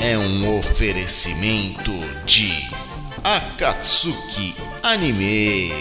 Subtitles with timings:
[0.00, 1.92] é um oferecimento
[2.24, 2.52] de
[3.24, 5.72] Akatsuki Anime.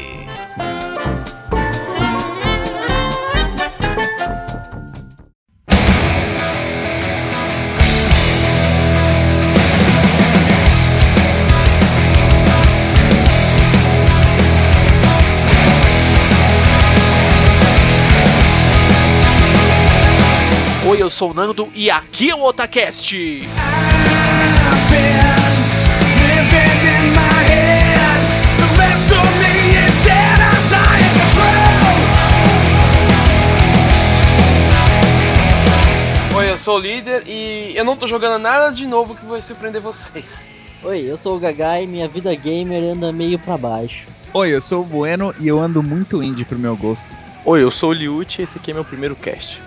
[20.90, 23.14] Oi, eu sou o Nando e aqui é o Otacast.
[36.34, 39.42] Oi, eu sou o líder e eu não tô jogando nada de novo que vai
[39.42, 40.46] surpreender vocês.
[40.82, 44.08] Oi, eu sou o Gagai e minha vida gamer anda meio pra baixo.
[44.34, 47.14] Oi, eu sou o Bueno e eu ando muito indie pro meu gosto.
[47.44, 49.67] Oi, eu sou o Liute e esse aqui é meu primeiro cast.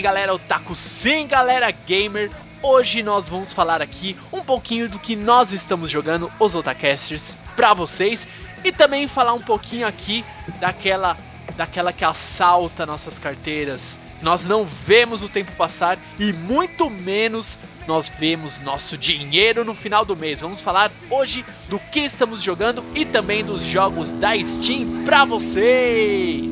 [0.00, 2.30] Sim, galera, Otaku, sim, galera gamer.
[2.62, 7.74] Hoje nós vamos falar aqui um pouquinho do que nós estamos jogando, os Otacasters, pra
[7.74, 8.26] vocês.
[8.64, 10.24] E também falar um pouquinho aqui
[10.58, 11.18] daquela,
[11.54, 13.98] daquela que assalta nossas carteiras.
[14.22, 20.02] Nós não vemos o tempo passar e muito menos nós vemos nosso dinheiro no final
[20.02, 20.40] do mês.
[20.40, 26.48] Vamos falar hoje do que estamos jogando e também dos jogos da Steam pra vocês.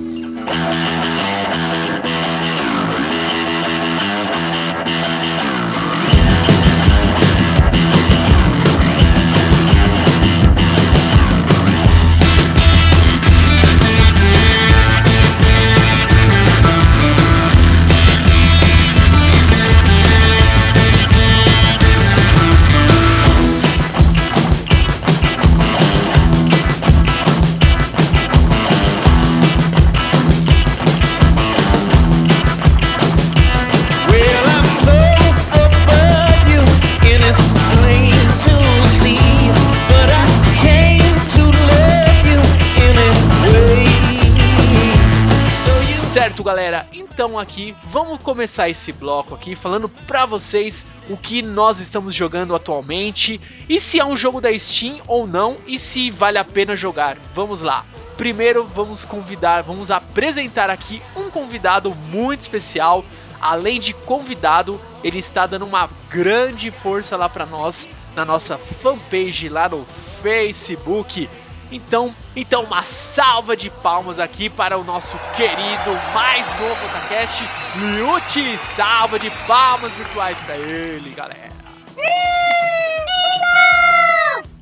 [47.19, 52.55] Então aqui, vamos começar esse bloco aqui falando pra vocês o que nós estamos jogando
[52.55, 56.77] atualmente e se é um jogo da Steam ou não e se vale a pena
[56.77, 57.19] jogar.
[57.34, 57.84] Vamos lá.
[58.17, 63.05] Primeiro, vamos convidar, vamos apresentar aqui um convidado muito especial.
[63.41, 69.49] Além de convidado, ele está dando uma grande força lá pra nós na nossa fanpage
[69.49, 69.85] lá no
[70.23, 71.29] Facebook.
[71.71, 77.43] Então, então uma salva de palmas aqui para o nosso querido mais novo Otacast,
[77.77, 78.56] Liuti.
[78.75, 81.49] Salva de palmas virtuais para ele, galera.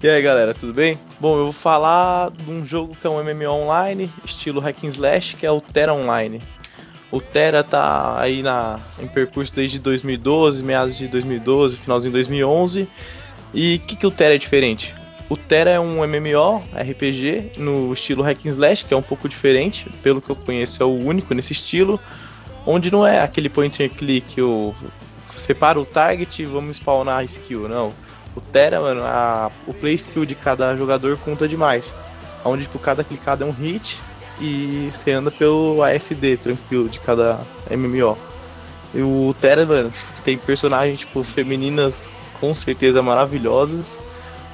[0.02, 0.98] E aí galera, tudo bem?
[1.18, 4.88] Bom, eu vou falar de um jogo que é um MMO online, estilo Hack and
[4.88, 6.42] Slash, que é o Terra Online.
[7.10, 12.88] O Terra tá aí na, em percurso desde 2012, meados de 2012, finalzinho de 2011.
[13.54, 14.94] E o que, que o Terra é diferente?
[15.28, 19.28] O Terra é um MMO RPG no estilo Hack and Slash, que é um pouco
[19.28, 21.98] diferente, pelo que eu conheço é o único nesse estilo,
[22.64, 24.72] onde não é aquele point and click, o
[25.46, 27.90] separa o target e vamos spawnar a skill, não.
[28.34, 31.94] O Terra, mano, a, o play skill de cada jogador conta demais.
[32.44, 34.00] Onde tipo, cada clicada é um hit
[34.40, 37.40] e você anda pelo ASD tranquilo de cada
[37.70, 38.16] MMO.
[38.94, 39.92] E o Terra, mano,
[40.24, 43.98] tem personagens tipo femininas com certeza maravilhosas.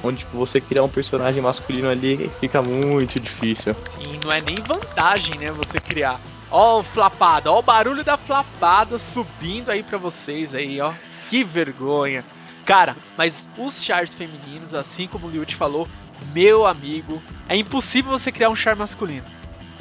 [0.03, 3.75] Onde tipo, você criar um personagem masculino ali fica muito difícil.
[3.85, 6.21] Sim, não é nem vantagem, né, você criar.
[6.51, 10.93] Ó o flapado, ó o barulho da flapada subindo aí pra vocês aí, ó.
[11.31, 12.25] Que vergonha.
[12.65, 15.89] Cara, mas os chars femininos, assim como o Liut falou,
[16.33, 19.25] meu amigo, é impossível você criar um char masculino.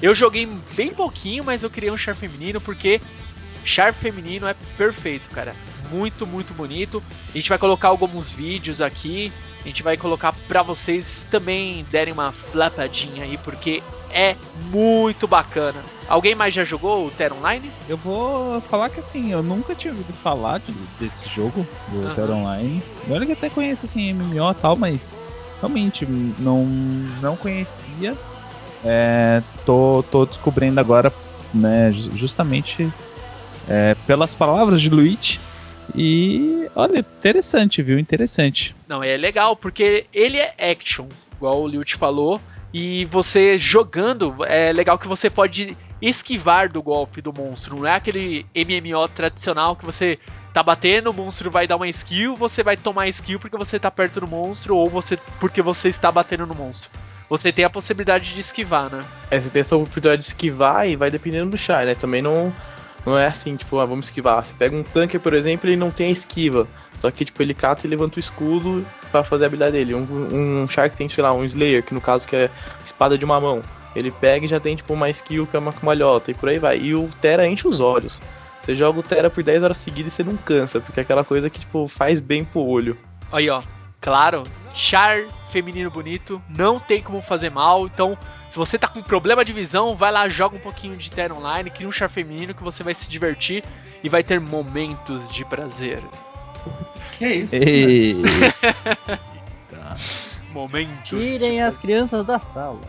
[0.01, 3.00] Eu joguei bem pouquinho, mas eu criei um char feminino porque
[3.63, 5.56] Char feminino é perfeito, cara.
[5.91, 7.03] Muito, muito bonito.
[7.29, 9.31] A gente vai colocar alguns vídeos aqui.
[9.63, 14.35] A gente vai colocar pra vocês também derem uma flapadinha aí, porque é
[14.71, 15.83] muito bacana.
[16.07, 17.71] Alguém mais já jogou o Terra Online?
[17.88, 22.15] Eu vou falar que assim, eu nunca tinha ouvido falar de- desse jogo, do Aham.
[22.15, 22.83] Terra Online.
[23.09, 25.13] Olha que até conheço assim MMO e tal, mas
[25.61, 26.05] realmente
[26.39, 26.65] não,
[27.21, 28.17] não conhecia.
[28.83, 31.13] É, tô, tô descobrindo agora,
[31.53, 32.91] né, ju- justamente
[33.69, 35.39] é, pelas palavras de Luigi.
[35.95, 37.99] E olha, interessante, viu?
[37.99, 38.75] Interessante.
[38.88, 42.39] Não, é legal, porque ele é action, igual o Liu te falou.
[42.73, 47.75] E você jogando, é legal que você pode esquivar do golpe do monstro.
[47.75, 50.17] Não é aquele MMO tradicional que você
[50.53, 53.91] tá batendo, o monstro vai dar uma skill, você vai tomar skill porque você tá
[53.91, 56.89] perto do monstro ou você porque você está batendo no monstro.
[57.29, 59.05] Você tem a possibilidade de esquivar, né?
[59.29, 61.95] É, você tem essa oportunidade de esquivar e vai dependendo do char, né?
[61.95, 62.53] Também não,
[63.06, 64.44] não é assim, tipo, ah, vamos esquivar.
[64.44, 66.68] Você pega um tanque, por exemplo, ele não tem a esquiva.
[66.98, 69.95] Só que, tipo, ele cata e levanta o escudo pra fazer a habilidade dele.
[69.95, 72.50] Um, um que tem, sei lá, um Slayer, que no caso que é
[72.86, 73.62] espada de uma mão.
[73.95, 76.59] Ele pega e já tem, tipo, uma skill que é uma cambalhota e por aí
[76.59, 76.77] vai.
[76.77, 78.19] E o Terra enche os olhos.
[78.59, 81.24] Você joga o Terra por 10 horas seguidas e você não cansa, porque é aquela
[81.24, 82.95] coisa que, tipo, faz bem pro olho.
[83.31, 83.63] Aí, ó.
[84.01, 84.42] Claro,
[84.74, 87.86] char feminino bonito, não tem como fazer mal.
[87.86, 88.18] Então,
[88.50, 91.69] se você tá com problema de visão, vai lá, joga um pouquinho de Terra Online,
[91.69, 93.63] cria um char feminino que você vai se divertir
[94.03, 96.01] e vai ter momentos de prazer.
[97.12, 97.56] Que isso?
[97.56, 98.15] E...
[100.51, 101.21] Momentos.
[101.21, 102.81] Tirem as crianças da sala.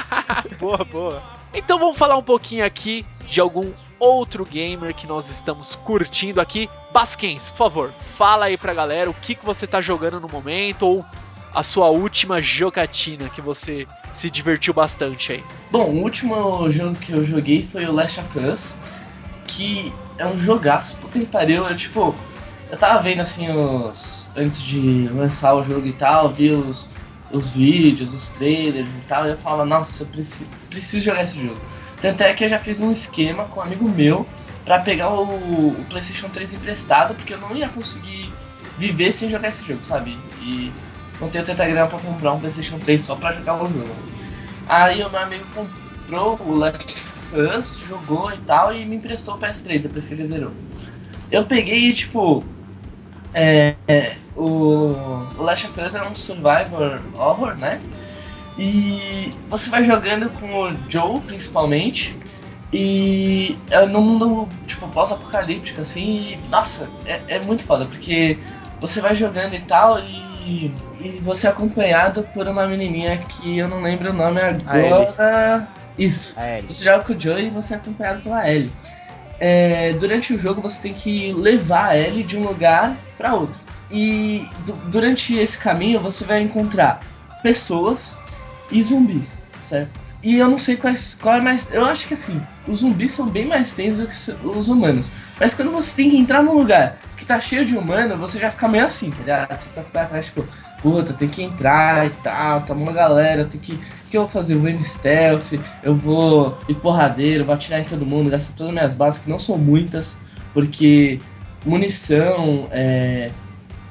[0.58, 1.22] boa, boa.
[1.52, 3.70] Então vamos falar um pouquinho aqui de algum
[4.04, 6.68] outro gamer que nós estamos curtindo aqui.
[6.92, 10.86] Basquens, por favor, fala aí pra galera o que, que você tá jogando no momento
[10.86, 11.04] ou
[11.54, 15.44] a sua última jogatina que você se divertiu bastante aí.
[15.70, 18.74] Bom, o último jogo que eu joguei foi o Last of Us,
[19.46, 22.14] que é um jogaço, puta que pariu, eu tipo,
[22.70, 24.28] eu tava vendo assim os.
[24.36, 26.90] antes de lançar o jogo e tal, vi os,
[27.30, 31.40] os vídeos, os trailers e tal, e eu falava, nossa, eu preciso, preciso jogar esse
[31.40, 31.60] jogo.
[32.04, 34.26] Tanto é que eu já fiz um esquema com um amigo meu
[34.62, 35.22] pra pegar o,
[35.68, 38.30] o Playstation 3 emprestado, porque eu não ia conseguir
[38.76, 40.18] viver sem jogar esse jogo, sabe?
[40.42, 40.70] E
[41.18, 43.96] não tenho tanta grana pra comprar um Playstation 3 só pra jogar o jogo.
[44.68, 46.94] Aí o meu amigo comprou o Last
[47.32, 50.52] of Us, jogou e tal, e me emprestou o PS3 depois que ele zerou.
[51.30, 52.44] Eu peguei e tipo.
[53.32, 54.92] É, é, o,
[55.38, 57.80] o Last of Us é um survivor horror, né?
[58.58, 62.16] E você vai jogando com o Joe principalmente.
[62.72, 68.38] E é num mundo tipo pós-apocalíptico assim, e nossa, é, é muito foda, porque
[68.80, 73.68] você vai jogando e tal, e, e você é acompanhado por uma menininha que eu
[73.68, 75.68] não lembro o nome agora.
[75.96, 76.34] Isso.
[76.62, 78.72] Você joga com o Joe e você é acompanhado pela Ellie.
[79.38, 83.58] É, durante o jogo você tem que levar a Ellie de um lugar para outro.
[83.88, 86.98] E du- durante esse caminho você vai encontrar
[87.42, 88.16] pessoas
[88.70, 89.90] e zumbis, certo?
[90.22, 91.68] E eu não sei quais, qual é mais.
[91.70, 95.10] Eu acho que assim, os zumbis são bem mais tensos do que os- os humanos.
[95.38, 98.50] Mas quando você tem que entrar num lugar que tá cheio de humano, você já
[98.50, 99.58] fica meio assim, tá ligado?
[99.58, 100.46] Você fica pra trás, tipo,
[100.80, 103.72] puta, tem que entrar e tal, tá uma galera, tem que.
[103.74, 104.54] O que eu vou fazer?
[104.54, 108.68] Eu vou em stealth, eu vou ir porradeiro, vou atirar em todo mundo, gastar todas
[108.72, 110.16] as minhas bases, que não são muitas,
[110.54, 111.20] porque
[111.66, 113.30] munição é,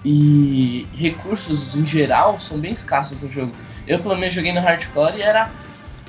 [0.03, 3.53] e recursos em geral são bem escassos no jogo.
[3.87, 5.49] Eu pelo menos joguei no hardcore e era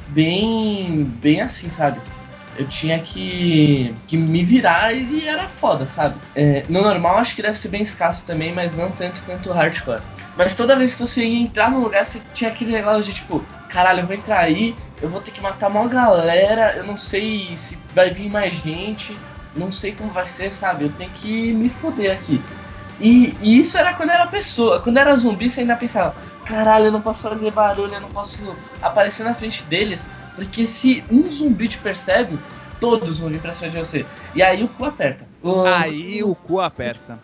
[0.09, 1.05] bem.
[1.21, 2.01] bem assim, sabe?
[2.57, 6.17] Eu tinha que, que me virar e era foda, sabe?
[6.37, 9.53] É, no normal acho que deve ser bem escasso também, mas não tanto quanto o
[9.53, 10.03] hardcore.
[10.37, 13.45] Mas toda vez que você ia entrar num lugar, você tinha aquele negócio de tipo,
[13.69, 17.57] caralho, eu vou entrar aí, eu vou ter que matar uma galera, eu não sei
[17.57, 19.17] se vai vir mais gente,
[19.55, 20.85] não sei como vai ser, sabe?
[20.85, 22.41] Eu tenho que me foder aqui.
[23.01, 24.81] E, e isso era quando era pessoa.
[24.81, 28.39] Quando era zumbi, você ainda pensava, caralho, eu não posso fazer barulho, eu não posso
[28.81, 32.39] aparecer na frente deles, porque se um zumbi te percebe,
[32.81, 34.07] todos vão vir pra cima de você.
[34.35, 35.27] E aí o cu aperta.
[35.43, 37.19] O, Aí o cu aperta.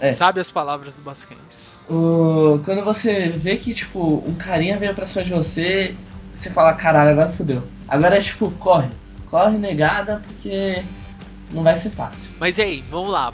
[0.00, 0.12] É.
[0.12, 1.70] Sabe as palavras do Basquens.
[1.88, 5.94] o- quando você vê que, tipo, um carinha veio pra cima de você,
[6.34, 7.62] você fala, caralho, agora fodeu.
[7.88, 8.88] Agora é tipo, corre.
[9.30, 10.82] Corre negada, porque
[11.50, 12.30] não vai ser fácil.
[12.40, 13.32] Mas e aí, vamos lá.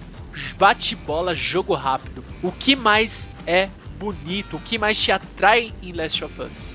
[0.58, 2.24] Bate bola, jogo rápido.
[2.42, 3.68] O que mais é
[3.98, 4.56] bonito?
[4.56, 6.74] O que mais te atrai em Last of Us?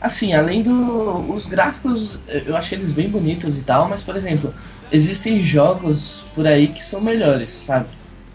[0.00, 1.32] Assim, além do.
[1.32, 4.54] Os gráficos, eu achei eles bem bonitos e tal, mas por exemplo,
[4.90, 7.88] existem jogos por aí que são melhores, sabe?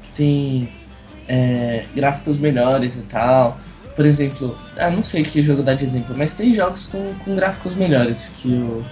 [0.03, 0.69] Que tem
[1.27, 3.59] é, gráficos melhores e tal.
[3.95, 7.35] Por exemplo, ah, não sei que jogo dá de exemplo, mas tem jogos com, com
[7.35, 8.85] gráficos melhores que o,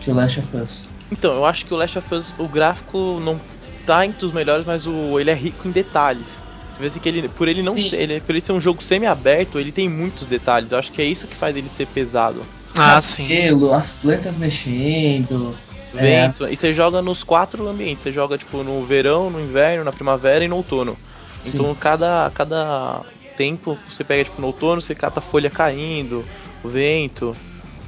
[0.00, 0.84] que o Last of Us.
[1.10, 3.40] Então, eu acho que o Last of Us, o gráfico não
[3.86, 6.40] tá entre os melhores, mas o, ele é rico em detalhes.
[6.72, 7.90] Você vê assim que ele, por ele não Sim.
[7.90, 10.72] ser, ele, por ele ser um jogo semi-aberto, ele tem muitos detalhes.
[10.72, 12.40] Eu acho que é isso que faz ele ser pesado.
[12.74, 13.28] Ah, sim.
[13.28, 15.54] Cabelo, as plantas mexendo.
[15.94, 16.00] É.
[16.00, 16.48] Vento.
[16.48, 18.02] E você joga nos quatro ambientes.
[18.02, 20.96] Você joga tipo no verão, no inverno, na primavera e no outono.
[21.44, 23.02] Então cada, cada
[23.36, 26.24] tempo você pega tipo no outono, você cata a folha caindo,
[26.62, 27.36] o vento.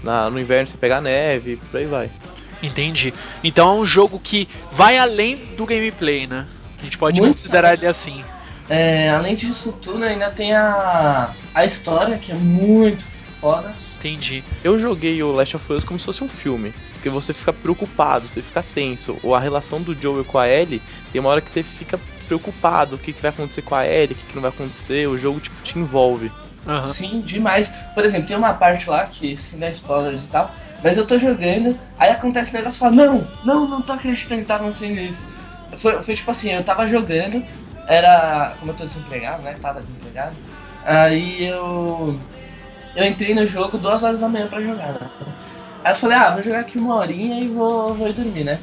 [0.03, 2.11] Na, no inverno você pega a neve, por aí vai.
[2.63, 3.13] Entendi.
[3.43, 6.47] Então é um jogo que vai além do gameplay, né?
[6.79, 8.25] A gente pode Muito considerar ele assim.
[8.69, 13.05] É, além disso tudo, ainda tem a, a história, que é muito
[13.41, 13.75] foda.
[13.99, 14.45] Entendi.
[14.63, 16.75] Eu joguei o Last of Us como se fosse um filme.
[16.93, 19.19] Porque você fica preocupado, você fica tenso.
[19.23, 20.83] Ou a relação do Joel com a Ellie,
[21.13, 22.97] tem uma hora que você fica preocupado.
[22.97, 25.07] O que, que vai acontecer com a Ellie, o que, que não vai acontecer.
[25.09, 26.33] O jogo, tipo, te envolve.
[26.67, 26.93] Aham.
[26.93, 27.71] Sim, demais.
[27.95, 30.55] Por exemplo, tem uma parte lá que, sem dar spoilers e tal,
[30.85, 34.43] mas eu tô jogando, aí acontece um negócio e fala, não, não, não tô acreditando
[34.43, 35.27] que tá acontecendo isso.
[35.79, 37.43] Foi, foi tipo assim, eu tava jogando,
[37.89, 38.55] era.
[38.61, 39.57] Como eu tô desempregado, né?
[39.61, 40.37] Tava desempregado.
[40.85, 42.21] Aí eu.
[42.95, 45.11] Eu entrei no jogo duas horas da manhã pra jogar, né?
[45.83, 48.59] Aí eu falei, ah, vou jogar aqui uma horinha e vou, vou ir dormir, né?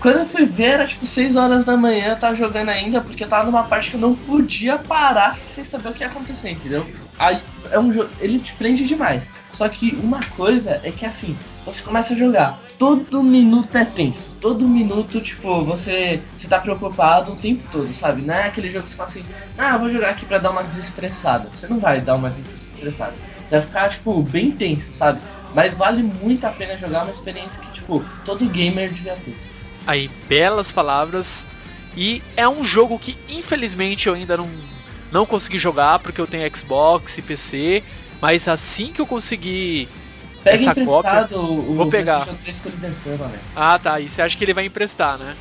[0.00, 3.24] Quando eu fui ver, era tipo 6 horas da manhã, eu tava jogando ainda, porque
[3.24, 6.50] eu tava numa parte que eu não podia parar sem saber o que ia acontecer,
[6.50, 6.86] entendeu?
[7.18, 7.38] Aí
[7.72, 8.08] é um jogo.
[8.20, 9.28] Ele te prende demais.
[9.52, 12.58] Só que uma coisa é que assim, você começa a jogar.
[12.78, 14.30] Todo minuto é tenso.
[14.40, 18.22] Todo minuto, tipo, você, você tá preocupado o tempo todo, sabe?
[18.22, 19.24] Não é aquele jogo que você fala assim,
[19.58, 21.48] ah, vou jogar aqui pra dar uma desestressada.
[21.48, 23.14] Você não vai dar uma desestressada.
[23.44, 25.20] Você vai ficar, tipo, bem tenso, sabe?
[25.54, 29.34] Mas vale muito a pena jogar uma experiência que, tipo, todo gamer devia ter.
[29.86, 31.44] Aí, belas palavras.
[31.96, 34.50] E é um jogo que infelizmente eu ainda não,
[35.10, 37.82] não consegui jogar porque eu tenho Xbox e PC.
[38.20, 39.88] Mas assim que eu conseguir.
[40.50, 42.24] Pega Essa emprestado o, Vou pegar.
[42.24, 43.40] PlayStation 3 que ele venceu, velho.
[43.56, 45.34] Ah tá, e você acha que ele vai emprestar, né?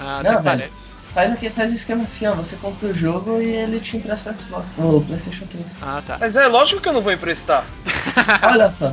[0.00, 0.42] Ah, Não, velho.
[0.44, 0.72] parece.
[1.12, 2.34] Faz aqui, faz esquema assim, ó.
[2.34, 4.64] Você compra o jogo e ele te empresta o Xbox.
[4.78, 5.64] O PlayStation 3.
[5.82, 6.16] Ah tá.
[6.20, 7.64] Mas é lógico que eu não vou emprestar.
[8.48, 8.92] Olha só.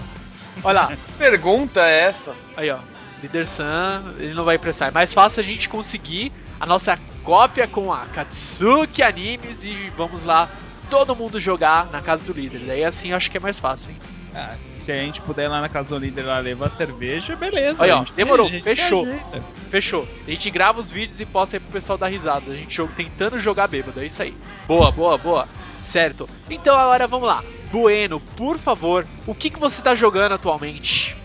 [0.64, 2.34] Olha lá, Pergunta é essa.
[2.58, 2.80] aí ó.
[3.22, 4.88] Líder Sam, ele não vai emprestar.
[4.88, 10.24] É mais fácil a gente conseguir a nossa cópia com a Katsuki Animes e vamos
[10.24, 10.50] lá
[10.90, 12.62] todo mundo jogar na casa do líder.
[12.66, 13.98] Daí assim eu acho que é mais fácil, hein?
[14.36, 14.56] Ah,
[14.90, 17.84] se a gente puder ir lá na casa do líder lá levar cerveja, beleza.
[17.86, 19.06] Aí, ó, a gente- demorou, a gente fechou.
[19.06, 19.42] ajeita.
[19.70, 20.08] Fechou.
[20.28, 22.52] A gente grava os vídeos e posta aí pro pessoal dar risada.
[22.52, 24.34] A gente joga, tentando jogar bêbado, é isso aí.
[24.68, 25.48] Boa, boa, boa.
[25.84, 26.28] Certo.
[26.50, 27.44] Então agora vamos lá.
[27.72, 31.16] Bueno, por favor, o que, que você tá jogando atualmente?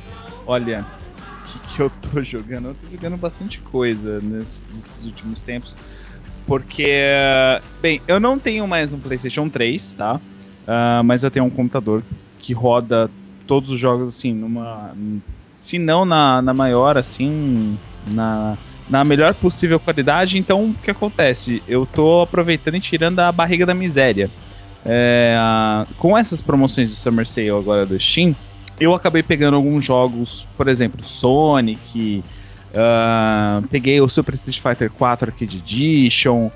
[0.47, 0.85] Olha,
[1.41, 2.69] o que, que eu tô jogando?
[2.69, 5.75] Eu tô jogando bastante coisa ness- nesses últimos tempos.
[6.47, 7.01] Porque,
[7.81, 10.21] bem, eu não tenho mais um PlayStation 3, tá?
[10.67, 12.03] Ah, mas eu tenho um computador
[12.39, 13.11] que roda
[13.47, 14.95] todos os jogos assim, numa.
[15.57, 18.57] Se não na, na maior, assim, na,
[18.89, 20.39] na melhor possível qualidade.
[20.39, 21.63] Então, o que acontece?
[21.69, 24.29] Eu tô aproveitando e tirando a barriga da miséria.
[24.85, 25.37] É,
[25.99, 28.37] com essas promoções de Summer Sale agora do Steam,
[28.79, 32.23] eu acabei pegando alguns jogos, por exemplo, Sonic,
[32.75, 36.51] ah, peguei o Super Street Fighter 4 Arcade Edition,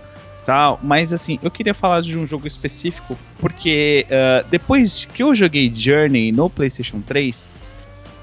[0.49, 0.81] tal.
[0.83, 5.71] Mas assim, eu queria falar de um jogo específico porque ah, depois que eu joguei
[5.73, 7.51] Journey no PlayStation 3,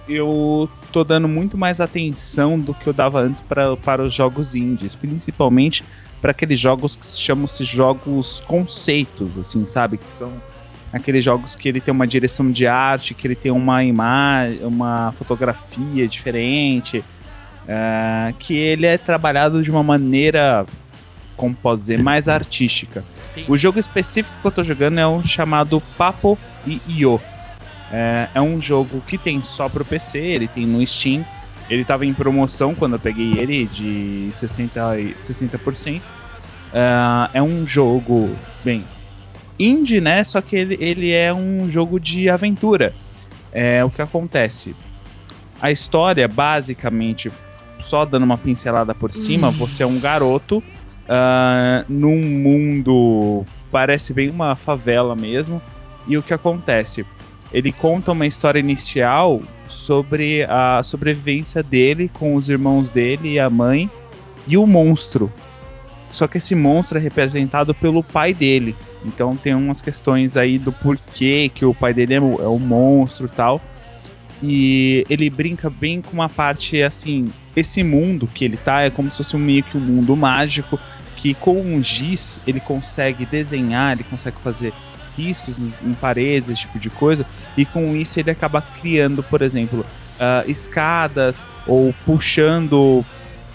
[0.09, 4.55] eu tô dando muito mais atenção do que eu dava antes pra, para os jogos
[4.55, 5.83] indies, principalmente
[6.19, 9.97] para aqueles jogos que se chamam-se jogos conceitos, assim, sabe?
[9.97, 10.31] Que são
[10.91, 15.11] aqueles jogos que ele tem uma direção de arte, que ele tem uma imagem, uma
[15.11, 17.03] fotografia diferente,
[17.69, 20.65] ah, que ele é trabalhado de uma maneira,
[21.35, 23.03] como posso dizer, mais artística.
[23.47, 27.21] O jogo específico que eu tô jogando é um chamado Papo e Io.
[27.91, 31.25] É, é um jogo que tem só pro PC, ele tem no Steam.
[31.69, 36.01] Ele tava em promoção quando eu peguei ele de 60, e- 60%.
[36.73, 38.83] Ah, é um jogo, bem,
[39.59, 40.23] indie, né?
[40.23, 42.93] Só que ele, ele é um jogo de aventura.
[43.51, 44.75] É o que acontece.
[45.61, 47.31] A história, basicamente,
[47.79, 50.61] só dando uma pincelada por cima, você é um garoto
[51.07, 55.61] ah, num mundo parece bem uma favela mesmo.
[56.07, 57.05] E o que acontece?
[57.51, 63.49] Ele conta uma história inicial sobre a sobrevivência dele com os irmãos dele e a
[63.49, 63.89] mãe
[64.47, 65.31] e o monstro.
[66.09, 68.75] Só que esse monstro é representado pelo pai dele.
[69.03, 73.27] Então tem umas questões aí do porquê que o pai dele é o, é monstro
[73.27, 73.61] tal.
[74.41, 77.25] E ele brinca bem com uma parte assim.
[77.55, 80.79] Esse mundo que ele tá é como se fosse um meio que um mundo mágico.
[81.15, 84.73] Que com um giz ele consegue desenhar, ele consegue fazer
[85.17, 87.25] riscos em- paredes, esse tipo de coisa.
[87.57, 89.85] E com isso ele acaba criando, por exemplo,
[90.19, 93.03] ah, escadas ou puxando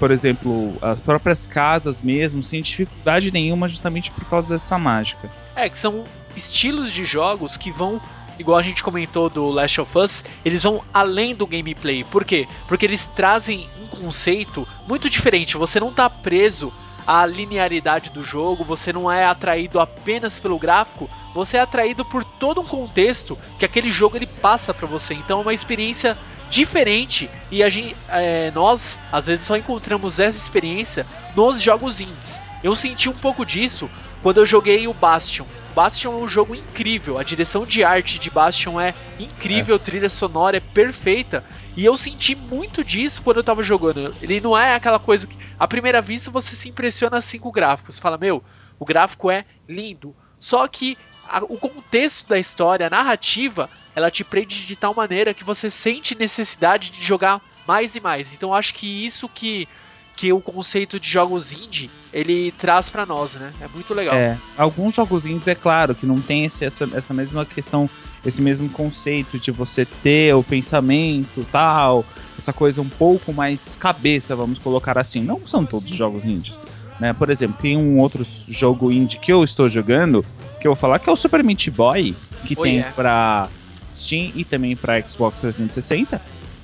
[0.01, 5.31] por exemplo, as próprias casas mesmo, sem dificuldade nenhuma, justamente por causa dessa mágica.
[5.55, 6.05] É, que são
[6.35, 8.01] estilos de jogos que vão,
[8.41, 12.03] igual a gente comentou do Last of Us, eles vão além do gameplay.
[12.03, 12.49] Por quê?
[12.67, 15.59] Porque eles trazem um conceito muito diferente.
[15.59, 16.73] Você não tá preso
[17.07, 22.25] à linearidade do jogo, você não é atraído apenas pelo gráfico, você é atraído por
[22.25, 25.15] todo um contexto que aquele jogo ele passa para você.
[25.15, 26.17] Então é uma experiência
[26.51, 31.07] diferente e a gente, é, nós às vezes só encontramos essa experiência
[31.37, 32.41] nos jogos indies.
[32.63, 33.89] Eu senti um pouco disso
[34.23, 35.47] quando eu joguei o Bastion.
[35.71, 40.09] Bastion é um jogo incrível, a direção de arte de Bastion é incrível, a trilha
[40.11, 41.45] sonora é perfeita.
[41.77, 44.15] E eu senti muito disso quando eu tava jogando.
[44.21, 47.53] Ele não é aquela coisa que, à primeira vista, você se impressiona assim com o
[47.53, 47.93] gráfico.
[47.93, 48.43] Você fala, meu,
[48.79, 50.15] o gráfico é lindo.
[50.39, 55.35] Só que a- o contexto da história, a narrativa, ela te prende de tal maneira
[55.35, 58.33] que você sente necessidade de jogar mais e mais.
[58.33, 59.69] Então eu acho que isso que,
[60.17, 63.53] que o conceito de jogos indie ele traz pra nós, né?
[63.61, 64.15] É muito legal.
[64.15, 67.89] É, alguns jogos indies, é claro, que não tem esse- essa, essa mesma questão,
[68.27, 72.05] esse mesmo conceito de você ter o pensamento tal,
[72.37, 75.23] essa coisa um pouco mais cabeça, vamos colocar assim.
[75.23, 76.61] Não são todos os jogos indies.
[76.99, 77.13] Né?
[77.15, 80.23] Por exemplo, tem um outro jogo indie que eu estou jogando,
[80.61, 82.15] que eu vou falar, que é o Super Meat Boy,
[82.45, 82.93] que Oh, tem yeah.
[82.95, 83.49] pra
[83.95, 86.21] Steam e também pra Xbox 360,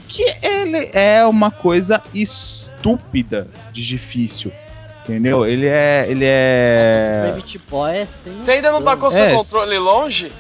[0.08, 2.02] que ele é uma coisa
[2.90, 4.52] estúpida de difícil.
[5.04, 5.44] Entendeu?
[5.46, 6.04] Ele é.
[6.08, 7.20] Ele Nossa, é.
[7.28, 8.94] Super Meat Boy é sem Você ainda não noção.
[8.94, 9.34] tacou seu É.
[9.34, 10.32] controle longe?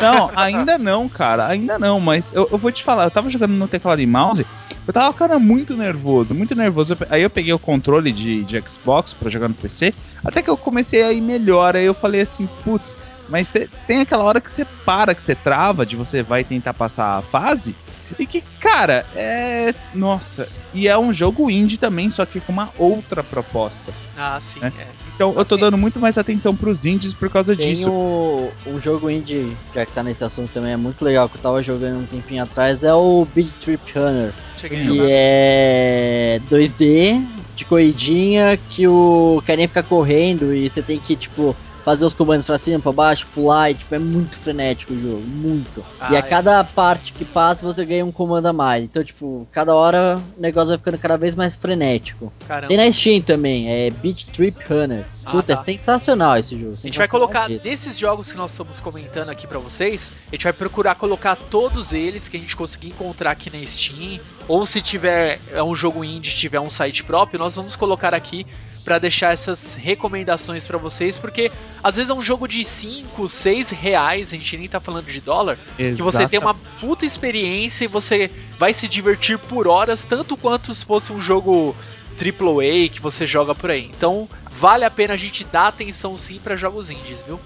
[0.00, 1.46] Não, ainda não, cara.
[1.46, 4.44] Ainda não, mas eu, eu vou te falar, eu tava jogando no teclado e mouse,
[4.84, 6.96] eu tava, cara, muito nervoso, muito nervoso.
[7.08, 9.94] Aí eu peguei o controle de, de Xbox pra jogar no PC,
[10.24, 11.76] até que eu comecei a ir melhor.
[11.76, 12.96] Aí eu falei assim, putz,
[13.28, 16.74] mas te- tem aquela hora que você para, que você trava, de você vai tentar
[16.74, 17.72] passar a fase,
[18.18, 19.74] e que, cara, é.
[19.94, 23.92] Nossa, e é um jogo indie também, só que com uma outra proposta.
[24.16, 24.60] Ah, sim.
[24.62, 24.66] É.
[24.66, 24.88] é.
[25.14, 25.64] Então eu tô Assim.
[25.64, 27.90] dando muito mais atenção pros indies por causa Tem disso.
[27.90, 31.40] o, um jogo indie, já que tá nesse assunto também, é muito legal, que eu
[31.42, 34.32] tava jogando um tempinho atrás, é o Big Trip Runner.
[34.58, 41.16] Cheguei Que é 2D, de corridinha, que o carinha fica correndo e você tem que,
[41.16, 45.00] tipo, fazer os comandos pra cima, pra baixo, pular, e tipo, é muito frenético o
[45.00, 45.86] jogo, muito.
[46.00, 46.22] Ah, e a é.
[46.22, 48.82] cada parte que passa você ganha um comando a mais.
[48.82, 52.32] Então, tipo, cada hora o negócio vai ficando cada vez mais frenético.
[52.48, 52.66] Caramba.
[52.66, 55.04] Tem na Steam também, é Beat Trip Runner.
[55.24, 55.52] Ah, Puta, tá.
[55.52, 56.72] é sensacional esse jogo.
[56.72, 57.62] A gente vai sensacional colocar mesmo.
[57.62, 61.92] desses jogos que nós estamos comentando aqui pra vocês, a gente vai procurar colocar todos
[61.92, 64.18] eles que a gente conseguir encontrar aqui na Steam,
[64.48, 68.44] ou se tiver é um jogo indie, tiver um site próprio, nós vamos colocar aqui
[68.86, 71.50] pra deixar essas recomendações pra vocês, porque
[71.82, 75.20] às vezes é um jogo de 5, 6 reais, a gente nem tá falando de
[75.20, 80.36] dólar, que você tem uma puta experiência e você vai se divertir por horas, tanto
[80.36, 81.74] quanto se fosse um jogo
[82.16, 83.86] AAA que você joga por aí.
[83.86, 87.40] Então, vale a pena a gente dar atenção sim pra jogos indies, viu?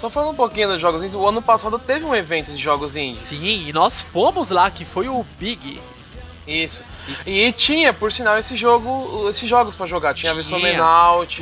[0.00, 2.94] Só falando um pouquinho dos jogos indies, o ano passado teve um evento de jogos
[2.94, 3.22] indies.
[3.22, 5.80] Sim, e nós fomos lá, que foi o Big.
[6.46, 6.84] Isso.
[7.26, 10.14] E tinha, por sinal, esse jogo, esses jogos pra jogar.
[10.14, 10.72] Tinha a versão Tinha.
[10.72, 11.36] Menauts,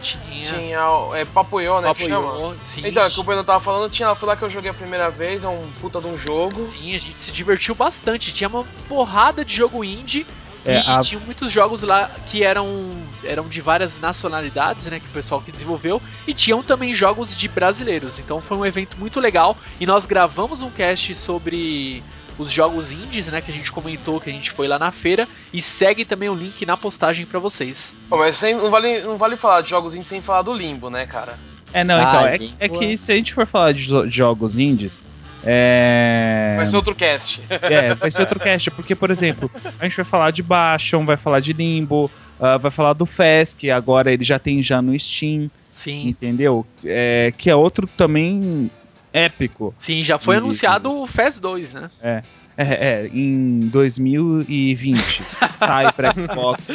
[0.00, 0.52] Tinha.
[0.52, 1.94] tinha o- é, Papuyo, né?
[1.94, 2.54] que chama?
[2.62, 4.74] Sim, Então, é que o Bruno tava falando, tinha, foi lá que eu joguei a
[4.74, 6.68] primeira vez, é um puta de um jogo.
[6.68, 8.32] sim, a gente se divertiu bastante.
[8.32, 10.26] Tinha uma porrada de jogo indie.
[10.66, 14.98] É, e a- tinha muitos jogos lá que eram, eram de várias nacionalidades, né?
[14.98, 16.00] Que o pessoal que desenvolveu.
[16.26, 18.18] E tinham também jogos de brasileiros.
[18.18, 19.58] Então foi um evento muito legal.
[19.78, 22.02] E nós gravamos um cast sobre
[22.38, 23.40] os jogos indies, né?
[23.40, 25.28] Que a gente comentou que a gente foi lá na feira.
[25.52, 27.96] E segue também o link na postagem pra vocês.
[28.08, 30.90] Pô, mas sem, não, vale, não vale falar de jogos indies sem falar do Limbo,
[30.90, 31.38] né, cara?
[31.72, 33.84] É, não, Ah, então, é, Limbo é que é- se a gente for falar de
[33.84, 35.02] jo- jogos indies,
[35.42, 36.54] é...
[36.56, 37.40] Vai ser outro cast.
[37.62, 41.16] É, vai ser outro cast, porque, por exemplo, a gente vai falar de Bastion, vai
[41.16, 44.98] falar de Limbo, ah, vai falar do Fez, que agora ele já tem já no
[44.98, 46.08] Steam, Sim.
[46.08, 46.66] entendeu?
[46.84, 48.70] É, que é outro também
[49.14, 49.72] épico.
[49.78, 51.90] Sim, já foi E- anunciado o FES 2, né?
[52.02, 52.22] É,
[52.56, 55.22] é, em 2020
[55.56, 56.74] sai pra Xbox,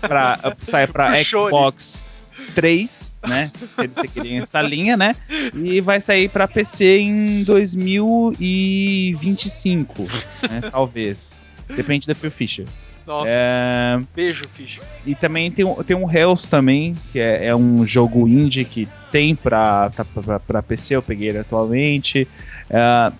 [0.00, 2.06] pra, sai pra Puxou Xbox
[2.54, 3.50] 3, né?
[3.76, 5.14] Se eles seguirem essa linha, né?
[5.54, 10.02] E vai sair pra PC em 2025,
[10.48, 10.60] né?
[10.70, 11.38] Talvez.
[11.74, 12.66] Depende da Phil Fisher.
[13.06, 14.80] Nossa, É, beijo, Ficha.
[15.04, 19.34] e também tem, tem um Hells também, que é, é um jogo indie que tem
[19.34, 22.26] pra, tá pra, pra PC, eu peguei ele atualmente.
[22.70, 23.12] É,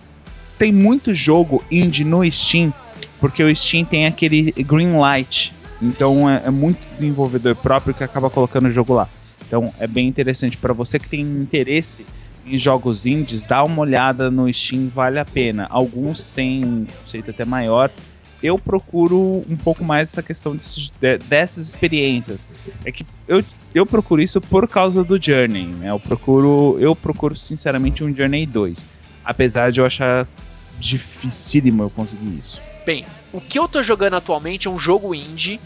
[0.57, 2.73] tem muito jogo indie no Steam,
[3.19, 5.53] porque o Steam tem aquele green light.
[5.81, 9.09] Então é, é muito desenvolvedor próprio que acaba colocando o jogo lá.
[9.45, 12.05] Então é bem interessante para você que tem interesse
[12.45, 15.67] em jogos indies, dá uma olhada no Steam, vale a pena.
[15.69, 17.91] Alguns têm um conceito até maior
[18.43, 20.57] eu procuro um pouco mais essa questão
[21.29, 22.47] dessas experiências.
[22.83, 23.41] É que eu,
[23.73, 25.89] eu procuro isso por causa do Journey, né?
[25.89, 28.85] Eu procuro, eu procuro sinceramente um Journey 2.
[29.23, 30.27] Apesar de eu achar
[30.77, 32.61] dificílimo eu conseguir isso.
[32.85, 35.57] Bem, o que eu tô jogando atualmente é um jogo indie.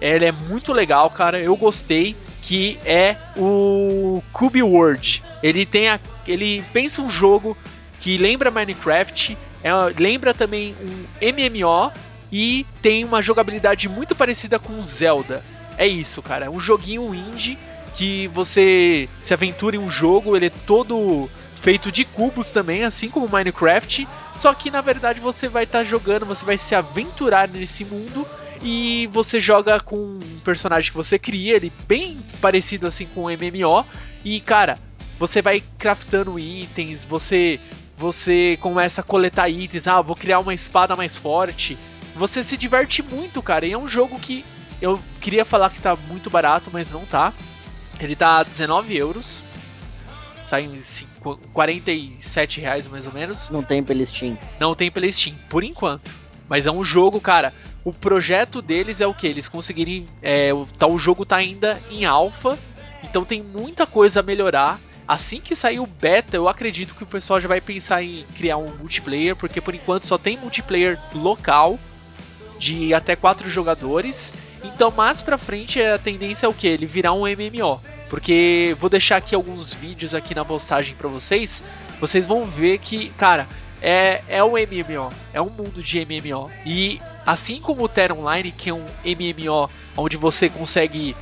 [0.00, 1.38] Ele é muito legal, cara.
[1.38, 2.16] Eu gostei.
[2.42, 5.20] Que é o Cube World.
[5.42, 7.56] Ele tem a, ele pensa um jogo
[8.00, 11.90] que lembra Minecraft, é, lembra também um MMO
[12.30, 15.42] e tem uma jogabilidade muito parecida com Zelda.
[15.78, 16.46] É isso, cara.
[16.46, 17.58] É um joguinho indie
[17.94, 20.36] que você se aventura em um jogo.
[20.36, 21.28] Ele é todo
[21.60, 24.06] feito de cubos também, assim como Minecraft.
[24.38, 28.26] Só que na verdade você vai estar jogando, você vai se aventurar nesse mundo
[28.62, 33.30] e você joga com um personagem que você cria, ele bem parecido assim com o
[33.30, 33.84] MMO.
[34.24, 34.78] E cara,
[35.18, 37.60] você vai craftando itens, você
[37.98, 41.78] você começa a coletar itens, ah, vou criar uma espada mais forte.
[42.16, 43.66] Você se diverte muito, cara.
[43.66, 44.44] E é um jogo que
[44.80, 47.32] eu queria falar que tá muito barato, mas não tá.
[48.00, 49.40] Ele tá a 19 euros.
[50.44, 53.50] Sai em cinco- 47 reais mais ou menos.
[53.50, 54.38] Não tem pelo Steam.
[54.60, 56.10] Não tem pela Steam, por enquanto.
[56.48, 57.52] Mas é um jogo, cara.
[57.84, 59.26] O projeto deles é o que?
[59.26, 60.06] Eles conseguirem.
[60.22, 62.56] É, o, tá, o jogo tá ainda em alfa.
[63.02, 64.78] Então tem muita coisa a melhorar.
[65.08, 68.56] Assim que sair o beta, eu acredito que o pessoal já vai pensar em criar
[68.56, 69.34] um multiplayer.
[69.36, 71.78] Porque por enquanto só tem multiplayer local.
[72.58, 74.32] De até quatro jogadores.
[74.62, 76.66] Então mais pra frente a tendência é o que?
[76.66, 77.80] Ele virar um MMO.
[78.08, 81.62] Porque vou deixar aqui alguns vídeos aqui na postagem pra vocês.
[82.00, 83.48] Vocês vão ver que, cara,
[83.80, 86.50] é, é um MMO, é um mundo de MMO.
[86.64, 91.16] E assim como o Terra Online, que é um MMO onde você consegue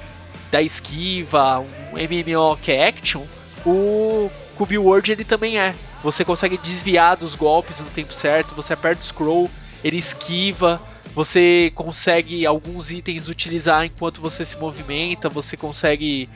[0.50, 3.22] dar esquiva, um MMO que é action,
[3.64, 5.74] o Cube World ele também é.
[6.02, 9.50] Você consegue desviar dos golpes no tempo certo, você aperta o scroll,
[9.82, 10.80] ele esquiva,
[11.14, 16.28] você consegue alguns itens utilizar enquanto você se movimenta, você consegue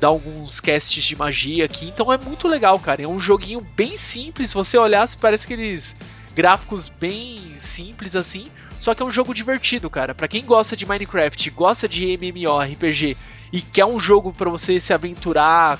[0.00, 1.86] dar alguns casts de magia aqui.
[1.86, 3.02] Então é muito legal, cara.
[3.02, 4.50] É um joguinho bem simples.
[4.50, 5.94] Se você olhar, parece aqueles
[6.34, 8.48] gráficos bem simples assim.
[8.80, 10.14] Só que é um jogo divertido, cara.
[10.14, 13.16] Pra quem gosta de Minecraft, gosta de MMORPG
[13.52, 15.78] e quer um jogo pra você se aventurar,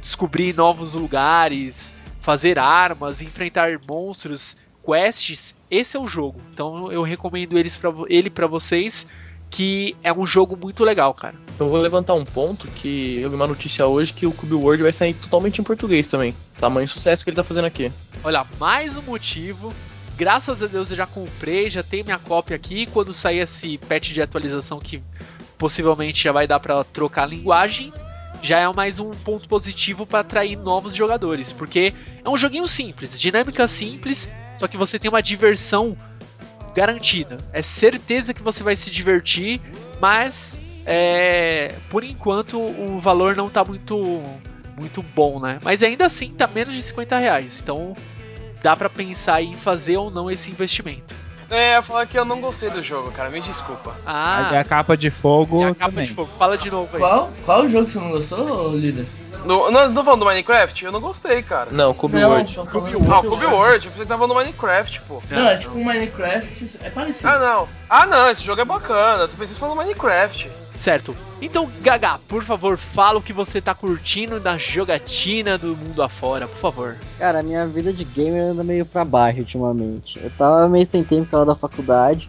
[0.00, 6.40] descobrir novos lugares, fazer armas, enfrentar monstros, quests, esse é o jogo.
[6.52, 9.06] Então eu recomendo eles pra, ele pra vocês,
[9.48, 11.34] que é um jogo muito legal, cara.
[11.58, 14.82] Eu vou levantar um ponto que eu vi uma notícia hoje que o Cube World
[14.82, 16.34] vai sair totalmente em português também.
[16.58, 17.92] Tamanho sucesso que ele tá fazendo aqui.
[18.24, 19.72] Olha, mais um motivo.
[20.16, 22.86] Graças a Deus eu já comprei, já tenho minha cópia aqui.
[22.86, 25.02] Quando sair esse patch de atualização que
[25.58, 27.92] possivelmente já vai dar pra trocar a linguagem,
[28.42, 31.92] já é mais um ponto positivo pra atrair novos jogadores, porque
[32.24, 34.28] é um joguinho simples, dinâmica simples,
[34.60, 35.96] só que você tem uma diversão
[36.74, 37.38] garantida.
[37.50, 39.58] É certeza que você vai se divertir,
[39.98, 44.22] mas é, por enquanto o valor não tá muito
[44.76, 45.58] muito bom, né?
[45.62, 47.94] Mas ainda assim tá menos de 50 reais, então
[48.62, 51.14] dá pra pensar em fazer ou não esse investimento.
[51.50, 53.94] É, eu ia falar que eu não gostei do jogo, cara, me desculpa.
[54.06, 56.04] Ah, Aí a capa de fogo e a capa também.
[56.06, 56.30] de fogo.
[56.38, 57.00] Fala de novo aí.
[57.00, 59.06] Qual, qual jogo que você não gostou, líder?
[59.44, 60.84] No, não, não falando do Minecraft?
[60.84, 61.70] Eu não gostei, cara.
[61.70, 62.54] Não, Cube Não, World.
[62.54, 65.22] tô Cube falando Ah, do o Cube World, eu pensei que tava no Minecraft, pô.
[65.30, 67.28] Não, é tipo um Minecraft, é parecido.
[67.28, 67.68] Ah, não.
[67.88, 69.26] Ah, não, esse jogo é bacana.
[69.26, 70.50] Tu que falando Minecraft.
[70.76, 71.14] Certo.
[71.42, 76.46] Então, Gaga, por favor, fala o que você tá curtindo da jogatina do mundo afora,
[76.46, 76.96] por favor.
[77.18, 80.18] Cara, a minha vida de gamer anda meio pra baixo ultimamente.
[80.22, 82.28] Eu tava meio sem tempo por causa da faculdade.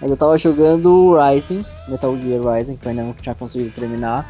[0.00, 3.70] Mas eu tava jogando o Rising, Metal Gear Rising, que eu ainda não tinha conseguido
[3.70, 4.26] terminar.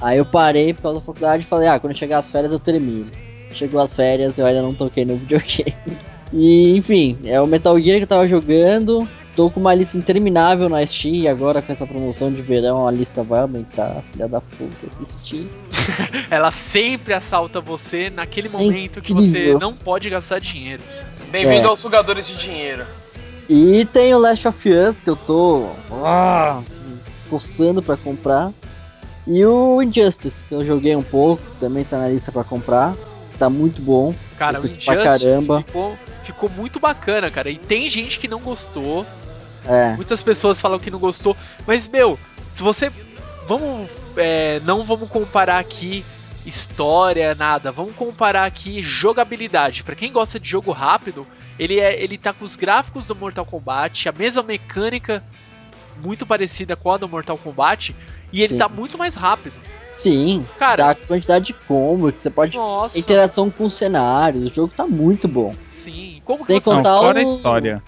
[0.00, 2.58] Aí eu parei por causa da faculdade e falei, ah, quando chegar as férias eu
[2.58, 3.06] termino.
[3.52, 5.74] Chegou as férias, eu ainda não toquei no videogame.
[6.30, 9.08] E enfim, é o Metal Gear que eu tava jogando.
[9.34, 12.90] Tô com uma lista interminável na Steam e agora com essa promoção de verão a
[12.90, 14.02] lista vai aumentar.
[14.12, 15.48] Filha da puta, assistir.
[16.30, 20.82] Ela sempre assalta você naquele momento que você É não pode gastar dinheiro.
[21.30, 21.70] Bem-vindo É.
[21.70, 22.84] aos sugadores de dinheiro.
[23.48, 25.70] E tem o Last of Us que eu tô
[26.04, 26.60] ah,
[27.30, 28.52] coçando pra comprar.
[29.28, 32.96] E o Injustice, que eu joguei um pouco, também tá na lista pra comprar.
[33.38, 34.14] Tá muito bom.
[34.38, 35.62] Cara, o Injustice caramba.
[35.62, 37.50] ficou, ficou muito bacana, cara.
[37.50, 39.06] E tem gente que não gostou.
[39.66, 41.36] É, Muitas pessoas falam que não gostou.
[41.66, 42.18] Mas, meu,
[42.52, 42.90] se você.
[43.46, 43.90] Vamos.
[44.16, 46.02] é, não vamos comparar aqui
[46.46, 47.70] história, nada.
[47.70, 49.84] Vamos comparar aqui jogabilidade.
[49.84, 51.26] Pra quem gosta de jogo rápido,
[51.58, 55.22] ele, é, ele tá com os gráficos do Mortal Kombat, a mesma mecânica
[56.02, 57.94] muito parecida com a do Mortal Kombat.
[58.32, 58.58] E ele Sim.
[58.58, 59.54] tá muito mais rápido.
[59.94, 60.44] sim.
[60.58, 62.56] Cara, Dá a quantidade de combo que você pode.
[62.56, 62.98] nossa.
[62.98, 64.50] Interação com cenários.
[64.50, 65.54] O jogo tá muito bom.
[65.70, 66.20] Sim.
[66.24, 67.82] Como que Sem você Não, contar fora a o- história.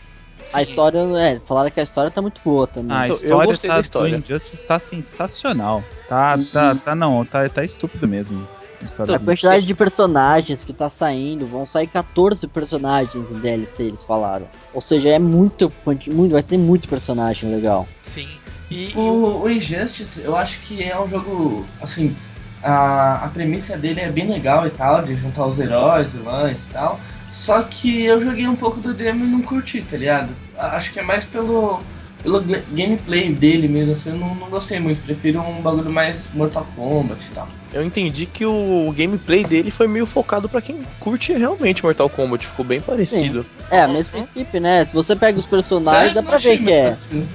[0.52, 2.96] A história, é, falaram que a história tá muito boa também.
[2.96, 4.10] A Então, eu história, gostei tá, da história.
[4.12, 5.84] do Injustice tá sensacional.
[6.08, 8.48] Tá, E- tá, tá não, tá, tá estúpido mesmo.
[8.80, 13.38] A história a do- quantidade de personagens que tá saindo, vão sair 14 personagens em
[13.38, 14.48] DLC, eles falaram.
[14.74, 17.86] Ou seja, é muito, muito vai ter muito personagem legal.
[18.02, 18.26] Sim.
[18.70, 22.14] E, e O, o Injustice, eu acho que é um jogo, assim,
[22.62, 26.72] a, a premissa dele é bem legal e tal, de juntar os heróis, vilões e
[26.72, 27.00] tal.
[27.32, 30.28] Só que eu joguei um pouco do demo e não curti, tá ligado?
[30.58, 31.80] Acho que é mais pelo,
[32.22, 35.02] pelo gameplay dele mesmo, assim, eu não, não gostei muito.
[35.04, 37.48] Prefiro um bagulho mais Mortal Kombat e tal.
[37.72, 42.46] Eu entendi que o gameplay dele foi meio focado pra quem curte realmente Mortal Kombat,
[42.46, 43.46] ficou bem parecido.
[43.70, 44.84] É, a mesma equipe, né?
[44.84, 46.14] Se você pega os personagens, Sério?
[46.14, 46.88] dá pra ver que é.
[46.88, 47.28] assim.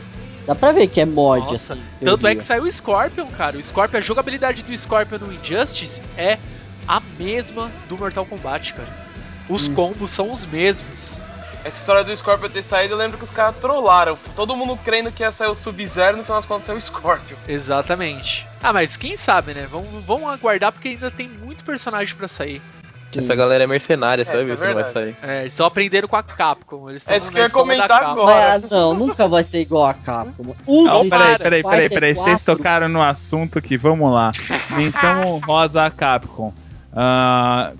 [0.45, 1.83] Dá pra ver que é mod, Nossa, assim.
[2.03, 3.57] tanto é que saiu o Scorpion, cara.
[3.57, 6.37] O Scorpion, a jogabilidade do Scorpion no Injustice é
[6.87, 8.89] a mesma do Mortal Kombat, cara.
[9.49, 9.73] Os Hum.
[9.73, 11.15] combos são os mesmos.
[11.63, 14.19] Essa história do Scorpion ter saído, eu lembro que os caras trollaram.
[14.35, 17.35] Todo mundo crendo que ia sair o Sub-Zero, no final das contas saiu o Scorpion.
[17.47, 18.45] Exatamente.
[18.61, 19.67] Ah, mas quem sabe, né?
[19.69, 22.61] Vamos, vamos aguardar porque ainda tem muito personagem pra sair.
[23.11, 23.19] Sim.
[23.19, 25.15] Essa galera é mercenária, você É, isso é não vai sair.
[25.21, 26.89] É, eles só aprenderam com a Capcom.
[26.89, 28.55] Eles É isso que eu ia comentar agora.
[28.55, 30.43] Ah, não, nunca vai ser igual a Capcom.
[30.43, 31.37] Não, Ultra peraí, para.
[31.39, 32.13] peraí, peraí, peraí.
[32.13, 32.55] Fighter Vocês 4.
[32.57, 34.31] tocaram no assunto que vamos lá.
[34.71, 36.53] Menção honrosa a Capcom.
[36.93, 37.71] Ah,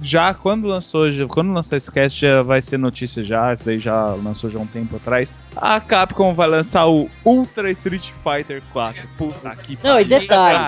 [0.00, 3.78] já quando lançou, já- quando lançar esse cast já vai ser notícia já, isso aí
[3.78, 5.38] já lançou já um tempo atrás.
[5.56, 9.02] A Capcom vai lançar o Ultra Street Fighter 4.
[9.18, 10.58] Puta que Não, e detalhe,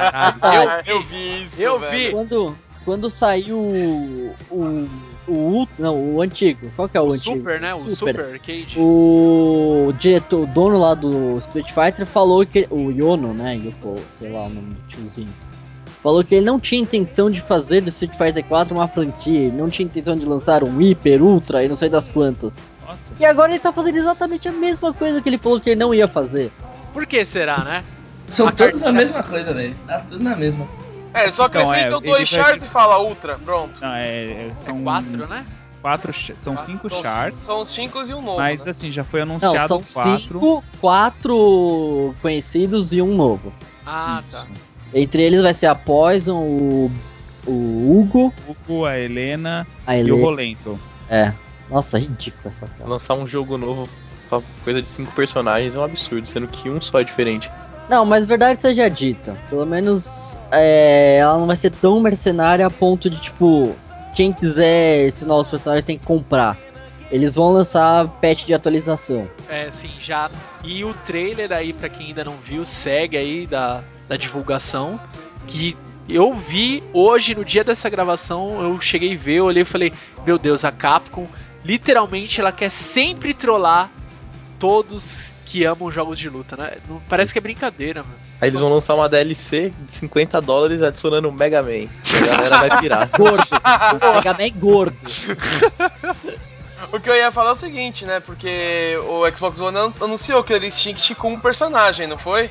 [0.86, 1.92] eu vi isso, Eu velho.
[1.92, 2.10] vi.
[2.10, 4.88] Quando, quando saiu o, o,
[5.28, 7.36] o, não, o antigo, qual que é o, O antigo?
[7.36, 7.74] Super, né?
[7.74, 8.74] O Super, Arcade.
[8.78, 12.66] O diretor, o dono lá do Street Fighter falou que.
[12.70, 13.56] O Yono, né?
[13.56, 15.28] Yoko, sei lá o nome do tiozinho.
[16.02, 19.56] Falou que ele não tinha intenção de fazer do Street Fighter 4 uma franquia, ele
[19.56, 22.60] não tinha intenção de lançar um Hyper, Ultra e não sei das quantas.
[22.84, 23.12] Nossa.
[23.20, 25.94] E agora ele tá fazendo exatamente a mesma coisa que ele falou que ele não
[25.94, 26.50] ia fazer.
[26.92, 27.84] Por que será, né?
[28.26, 29.76] São A todos carta- a mesma coisa, velho.
[29.86, 30.66] Tá tudo na mesma.
[31.14, 33.80] É, só Então, acrescenta é, dois vai chars vir- e fala Ultra, pronto.
[33.80, 35.46] Não, é, é- são São quatro, né?
[35.80, 37.36] quatro são cinco São- chars.
[37.36, 38.38] São os cinco e um novo.
[38.38, 38.70] Mas né?
[38.70, 40.20] assim, já foi Não, anunciado são quatro.
[40.40, 43.52] cinco, quatro conhecidos e um novo.
[43.86, 44.38] Ah, tá.
[44.38, 44.48] Isso.
[44.94, 46.90] Entre eles vai ser a Poison, o,
[47.46, 47.50] o
[48.00, 50.20] Hugo, O Hugo, a Helena a e o.
[50.20, 50.78] Rolento.
[51.08, 51.32] É.
[51.70, 52.88] Nossa, ridícula essa cara.
[52.88, 53.88] Lançar um jogo novo
[54.28, 57.50] com a coisa de cinco personagens é um absurdo, sendo que um só é diferente.
[57.92, 59.36] Não, mas verdade seja dita.
[59.50, 63.76] Pelo menos é, ela não vai ser tão mercenária a ponto de, tipo,
[64.14, 66.56] quem quiser esses novos personagens tem que comprar.
[67.10, 69.30] Eles vão lançar patch de atualização.
[69.46, 70.30] É, sim, já.
[70.64, 74.98] E o trailer aí, pra quem ainda não viu, segue aí da, da divulgação.
[75.46, 75.76] Que
[76.08, 79.92] eu vi hoje, no dia dessa gravação, eu cheguei a ver, olhei e falei:
[80.24, 81.26] Meu Deus, a Capcom,
[81.62, 83.90] literalmente, ela quer sempre trollar
[84.58, 86.72] todos que amam jogos de luta, né?
[86.88, 88.14] Não, parece que é brincadeira, mano.
[88.40, 91.88] Aí eles vão lançar uma DLC de 50 dólares adicionando o Mega Man.
[92.16, 93.08] A galera vai pirar.
[93.14, 93.44] Gordo.
[93.52, 94.96] o Mega Man gordo.
[96.90, 98.18] O que eu ia falar é o seguinte, né?
[98.20, 102.18] Porque o Xbox One an- anunciou que eles tinham que ir com um personagem, não
[102.18, 102.50] foi?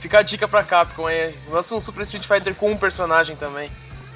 [0.00, 1.34] Fica a dica pra Capcom aí.
[1.50, 3.70] Lança um Super Street Fighter com um personagem também.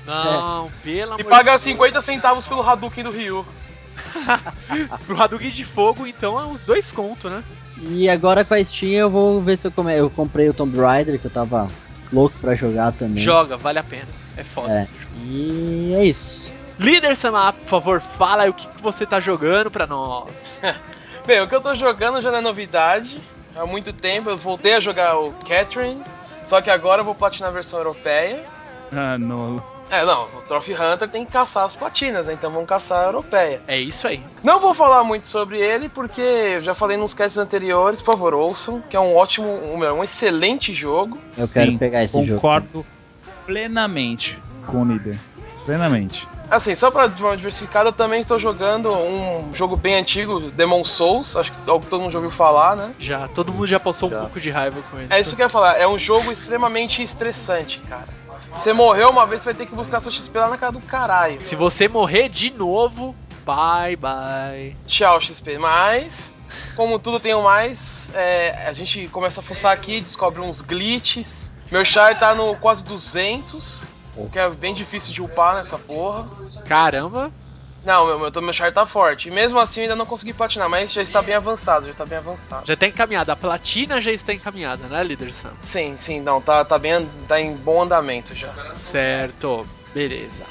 [0.07, 1.63] Não, pelo amor E paga de Deus.
[1.63, 3.47] 50 centavos pelo Hadouken do Ryu.
[5.07, 7.43] Pro Hadouken de fogo, então é uns dois contos, né?
[7.79, 9.97] E agora com a Steam eu vou ver se eu, come...
[9.97, 11.69] eu comprei o Tomb Raider, que eu tava
[12.13, 13.23] louco pra jogar também.
[13.23, 14.09] Joga, vale a pena.
[14.37, 14.83] É foda É.
[14.83, 15.07] esse jogo.
[15.27, 16.51] E é isso.
[16.79, 20.31] Líder Samar, por favor, fala aí o que, que você tá jogando pra nós.
[21.27, 23.21] Bem, o que eu tô jogando já não é novidade.
[23.55, 26.03] Há muito tempo eu voltei a jogar o Catherine.
[26.45, 28.45] Só que agora eu vou platinar a versão europeia.
[28.91, 29.63] Ah, no...
[29.93, 32.33] É, não, o Trophy Hunter tem que caçar as platinas, né?
[32.33, 33.61] Então vamos caçar a europeia.
[33.69, 34.25] É isso aí.
[34.43, 38.33] Não vou falar muito sobre ele, porque eu já falei nos casts anteriores, por favor,
[38.33, 41.19] ouçam, que é um ótimo, um, um excelente jogo.
[41.37, 42.41] Eu Sim, quero pegar esse jogo.
[42.41, 42.87] Concordo
[43.45, 45.21] plenamente com o líder.
[45.67, 46.27] Plenamente.
[46.51, 50.85] Assim, só pra dar uma diversificada, eu também estou jogando um jogo bem antigo, Demon
[50.85, 52.95] Souls, acho que todo mundo já ouviu falar, né?
[52.99, 54.17] Já, todo mundo já passou Já.
[54.17, 55.07] um pouco de raiva com ele.
[55.11, 58.22] É isso que eu ia falar, é um jogo extremamente estressante, cara.
[58.55, 60.81] Você morreu uma vez, você vai ter que buscar seu XP lá na casa do
[60.81, 61.41] caralho.
[61.43, 64.77] Se você morrer de novo, bye bye.
[64.87, 65.59] Tchau, XP.
[65.59, 66.33] Mas,
[66.77, 71.51] como tudo tem um mais, é, a gente começa a fuçar aqui, descobre uns glitches.
[71.71, 73.85] Meu char tá no quase 200,
[74.31, 76.29] que é bem difícil de upar nessa porra.
[76.67, 77.33] Caramba.
[77.85, 79.29] Não, meu, meu, meu char tá forte.
[79.29, 82.07] E mesmo assim eu ainda não consegui platinar, mas já está bem avançado, já está
[82.07, 82.67] bem avançado.
[82.67, 83.33] Já tá encaminhada.
[83.33, 85.53] A platina já está encaminhada, né, líder Sam?
[85.63, 88.53] Sim, sim, não, tá, tá bem, tá em bom andamento já.
[88.75, 89.67] Certo.
[89.95, 90.45] Beleza.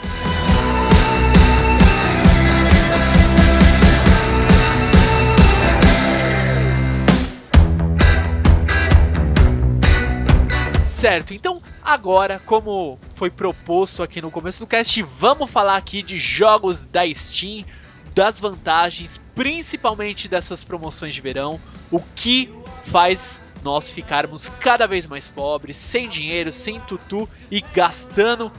[11.02, 16.20] Certo, então agora, como foi proposto aqui no começo do cast, vamos falar aqui de
[16.20, 17.66] jogos da Steam,
[18.14, 21.60] das vantagens, principalmente dessas promoções de verão,
[21.90, 22.54] o que
[22.86, 28.52] faz nós ficarmos cada vez mais pobres, sem dinheiro, sem tutu e gastando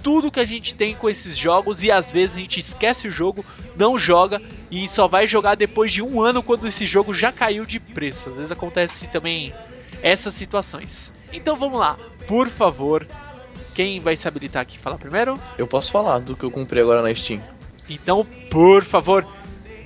[0.00, 3.10] tudo que a gente tem com esses jogos e às vezes a gente esquece o
[3.10, 7.32] jogo, não joga e só vai jogar depois de um ano quando esse jogo já
[7.32, 8.30] caiu de preço.
[8.30, 9.52] Às vezes acontece também
[10.00, 11.17] essas situações.
[11.32, 13.06] Então vamos lá, por favor,
[13.74, 15.38] quem vai se habilitar aqui falar primeiro?
[15.56, 17.40] Eu posso falar do que eu comprei agora na Steam.
[17.88, 19.26] Então, por favor,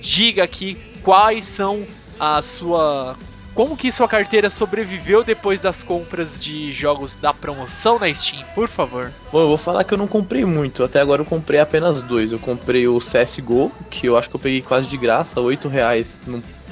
[0.01, 1.85] diga aqui quais são
[2.19, 3.15] a sua.
[3.53, 8.67] Como que sua carteira sobreviveu depois das compras de jogos da promoção na Steam, por
[8.67, 9.11] favor.
[9.31, 10.83] Bom, eu vou falar que eu não comprei muito.
[10.83, 12.31] Até agora eu comprei apenas dois.
[12.31, 16.19] Eu comprei o CSGO, que eu acho que eu peguei quase de graça, 8 reais.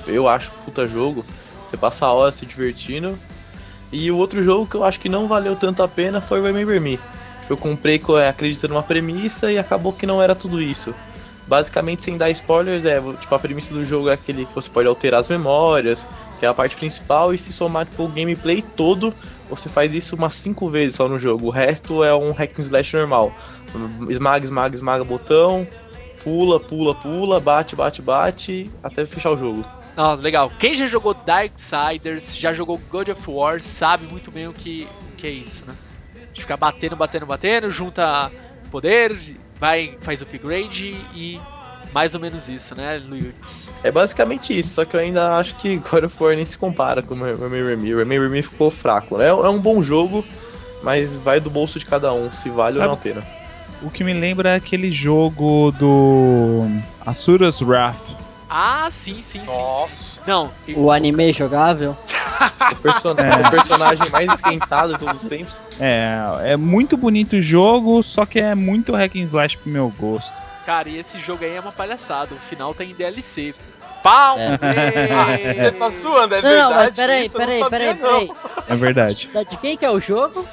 [0.07, 1.23] Eu acho puta jogo.
[1.69, 3.15] Você passa a hora se divertindo.
[3.91, 6.80] E o outro jogo que eu acho que não valeu tanto a pena foi Remember
[6.80, 6.99] Me.
[7.49, 10.93] Eu comprei co- é, acreditando numa premissa e acabou que não era tudo isso.
[11.47, 14.88] Basicamente, sem dar spoilers, é tipo a premissa do jogo é aquele que você pode
[14.88, 16.08] alterar as memórias,
[16.39, 19.13] que é a parte principal, e se somar tipo, o gameplay todo,
[19.49, 21.47] você faz isso umas 5 vezes só no jogo.
[21.47, 23.34] O resto é um hack and slash normal.
[24.10, 25.67] Esmaga, esmaga, esmaga botão,
[26.23, 29.65] pula, pula, pula, bate, bate, bate, até fechar o jogo.
[29.95, 30.51] Ah, legal.
[30.58, 35.15] Quem já jogou Darksiders, já jogou God of War, sabe muito bem o que, o
[35.17, 35.73] que é isso, né?
[36.34, 38.32] De ficar batendo, batendo, batendo, junta
[38.71, 39.15] poder,
[39.60, 41.39] vai, faz upgrade e
[41.93, 43.65] mais ou menos isso, né, Luiz?
[43.84, 47.01] É basicamente isso, só que eu ainda acho que God of War nem se compara
[47.01, 47.93] com o Remember Me.
[47.93, 49.27] O Remember Me ficou fraco, né?
[49.27, 50.23] É um bom jogo,
[50.82, 53.23] mas vai do bolso de cada um, se vale ou Sabe- não a pena.
[53.82, 56.67] O que me lembra é aquele jogo do
[57.06, 58.20] Asura's Wrath.
[58.53, 59.45] Ah, sim, sim, sim.
[59.45, 60.21] Nossa.
[60.27, 61.95] Não, O anime jogável.
[62.71, 65.57] O, perso- o personagem mais esquentado de todos os tempos.
[65.79, 69.89] É, é muito bonito o jogo, só que é muito hack and slash pro meu
[69.97, 70.33] gosto.
[70.65, 72.35] cara, e esse jogo aí é uma palhaçada.
[72.35, 73.55] O final tá em DLC.
[74.03, 74.35] Pau!
[74.37, 74.55] É.
[75.13, 76.69] Ah, você tá zoando, é Não, verdade?
[76.69, 77.37] não, mas peraí, isso?
[77.37, 78.31] Peraí, sabia, peraí, peraí.
[78.67, 79.29] É verdade.
[79.31, 80.45] Da- De quem que é o jogo?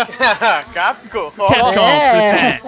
[0.72, 1.30] Capcom?
[1.30, 1.80] Capcom.
[1.80, 2.60] É.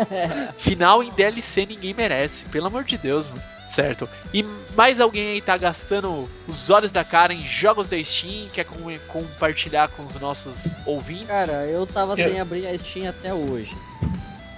[0.59, 3.41] Final em DLC ninguém merece, pelo amor de Deus, mano.
[3.77, 4.09] Certo.
[4.33, 4.43] E
[4.75, 8.99] mais alguém aí tá gastando os olhos da cara em jogos da Steam, quer com-
[9.07, 11.27] compartilhar com os nossos ouvintes?
[11.27, 13.77] Cara, eu tava Eu- sem abrir a Steam até hoje.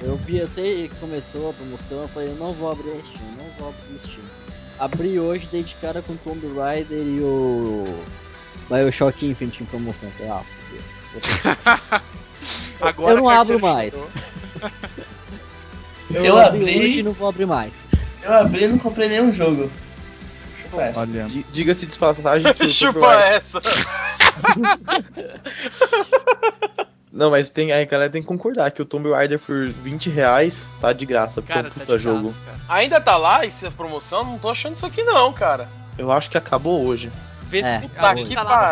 [0.00, 3.02] Eu vi, eu sei que começou a promoção, eu falei, eu não vou abrir a
[3.02, 4.24] Steam, eu não vou abrir a Steam.
[4.78, 8.00] Abri hoje, dei de cara com o Tomb Raider e o
[8.70, 10.08] Bioshock Infinite em promoção.
[10.12, 12.00] Falei, ah.
[12.80, 13.94] Agora eu não abro mais.
[16.08, 17.72] Eu, Eu abri, abri- hoje e não vou abrir mais.
[18.22, 19.70] Eu abri e não comprei nenhum jogo.
[20.62, 21.00] Chupa essa.
[21.00, 21.24] Olha.
[21.24, 23.60] Di- Diga-se de passagem que o Chupa Raider- essa.
[27.10, 30.62] Não, mas tem, a galera tem que concordar que o Tomb Raider por 20 reais
[30.80, 32.22] tá de graça, porque é Cara, um tá puta de jogo.
[32.30, 32.58] graça, cara.
[32.68, 34.24] Ainda tá lá essa promoção?
[34.24, 35.68] Não tô achando isso aqui não, cara.
[35.96, 37.10] Eu acho que acabou hoje.
[37.44, 38.26] Vê É, se que se tá lá no pariu.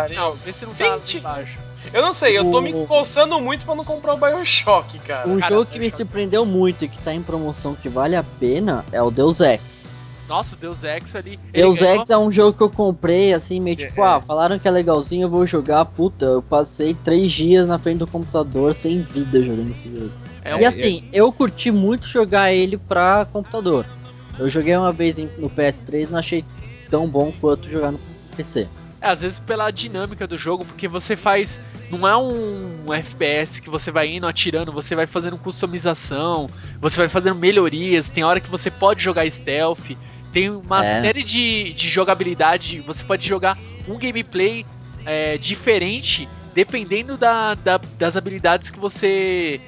[0.09, 1.17] final, Vê se não tá lá 20.
[1.17, 1.59] embaixo.
[1.93, 5.29] Eu não sei, eu tô me O- coçando muito pra não comprar o Bioshock, cara.
[5.29, 8.23] Um cara, jogo que me surpreendeu muito e que tá em promoção que vale a
[8.23, 9.91] pena é o Deus Ex.
[10.29, 11.39] Nossa, o Deus Ex ali.
[11.53, 14.05] Deus Ex é um jogo que eu comprei, assim, meio tipo, É.
[14.17, 17.99] ah, falaram que é legalzinho, eu vou jogar, puta, eu passei três dias na frente
[17.99, 20.13] do computador sem vida jogando esse jogo.
[20.45, 23.87] É E assim, eu curti muito jogar ele pra computador.
[24.39, 26.45] Eu joguei uma vez no PS3 e não achei
[26.91, 28.01] tão bom quanto jogar no
[28.37, 28.69] PC.
[29.01, 31.61] É, às vezes pela dinâmica do jogo, porque você faz.
[31.91, 37.09] Não é um FPS que você vai indo atirando, você vai fazendo customização, você vai
[37.09, 39.93] fazendo melhorias, tem hora que você pode jogar stealth,
[40.33, 41.01] tem uma É.
[41.01, 43.57] série de, de jogabilidade, você pode jogar
[43.89, 44.67] um gameplay
[45.05, 49.61] é, diferente dependendo da, da- das habilidades que você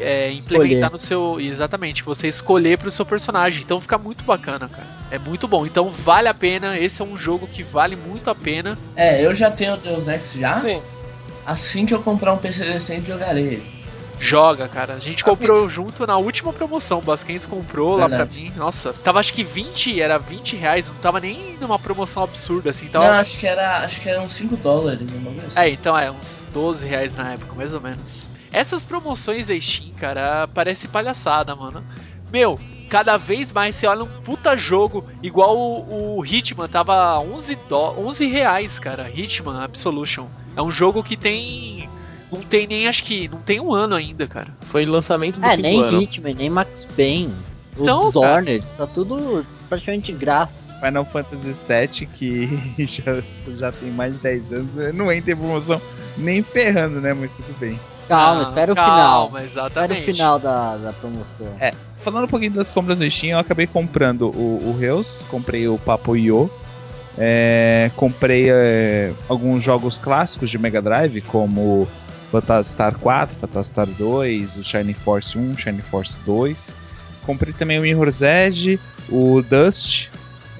[0.00, 0.90] é, implementar Escolher.
[0.92, 1.40] no seu.
[1.40, 3.62] Exatamente, que você escolher pro seu personagem.
[3.62, 4.86] Então fica muito bacana, cara.
[5.12, 5.64] É muito bom.
[5.64, 6.76] Então vale a pena.
[6.78, 8.76] Esse é um jogo que vale muito a pena.
[8.96, 10.56] É, eu já tenho o Deus Ex já.
[10.56, 10.82] Sim.
[11.46, 13.72] Assim que eu comprar um PC decente, jogarei ele.
[14.18, 14.94] Joga, cara.
[14.94, 16.98] A gente Assim, comprou s- junto na última promoção.
[16.98, 18.40] O Basquens comprou lá pra Verdade.
[18.40, 18.52] mim.
[18.56, 20.86] Nossa, tava acho que 20, era 20 reais.
[20.86, 22.86] Não tava nem numa promoção absurda assim.
[22.86, 23.20] Não, Tava...
[23.20, 23.78] acho que era.
[23.84, 25.58] Acho que eram 5 dólares, um bagulho assim.
[25.58, 28.26] É, então é, uns 12 reais na época, mais ou menos.
[28.52, 31.84] Essas promoções da Steam, cara, parece palhaçada, mano.
[32.30, 37.58] Meu, cada vez mais você olha um puta jogo, igual o, o Hitman, tava 11,
[37.68, 39.10] dó 11 reais, cara.
[39.14, 40.26] Hitman Absolution.
[40.56, 41.88] É um jogo que tem.
[42.32, 43.28] Não tem nem, acho que.
[43.28, 44.48] Não tem um ano ainda, cara.
[44.62, 46.02] Foi lançamento do É, nem ano.
[46.02, 47.34] Hitman, nem Max Payne,
[47.76, 50.66] o Então, Dishonored, tá tudo praticamente de graça.
[50.80, 53.22] Final Fantasy VII, que já,
[53.56, 55.80] já tem mais de 10 anos, não entra em promoção
[56.16, 57.14] nem ferrando, né?
[57.14, 57.78] Mas tudo bem.
[58.08, 59.44] Calma, Ah, espera o calma, final.
[59.44, 59.92] exatamente.
[59.92, 61.48] Espera o final da, da promoção.
[61.60, 65.66] É, falando um pouquinho das compras no Steam, eu acabei comprando o, o Reus, comprei
[65.68, 66.50] o Papo Yo,
[67.18, 71.88] é, comprei é, alguns jogos clássicos de Mega Drive, como
[72.30, 76.74] Phantasy Star 4, Phantasy Star 2, o Shiny Force 1, Shiny Force 2.
[77.24, 78.78] Comprei também o Mirror's Edge,
[79.08, 80.10] o Dust,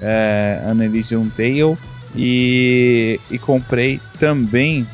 [0.01, 1.77] é, An Elysium Tale,
[2.15, 4.85] e, e comprei também.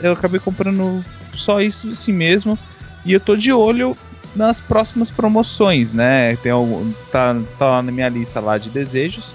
[0.00, 1.04] Eu acabei comprando
[1.34, 2.58] só isso assim mesmo,
[3.04, 3.96] e eu tô de olho
[4.34, 6.36] nas próximas promoções, né?
[6.36, 9.32] Tem algum, tá, tá lá na minha lista lá de desejos.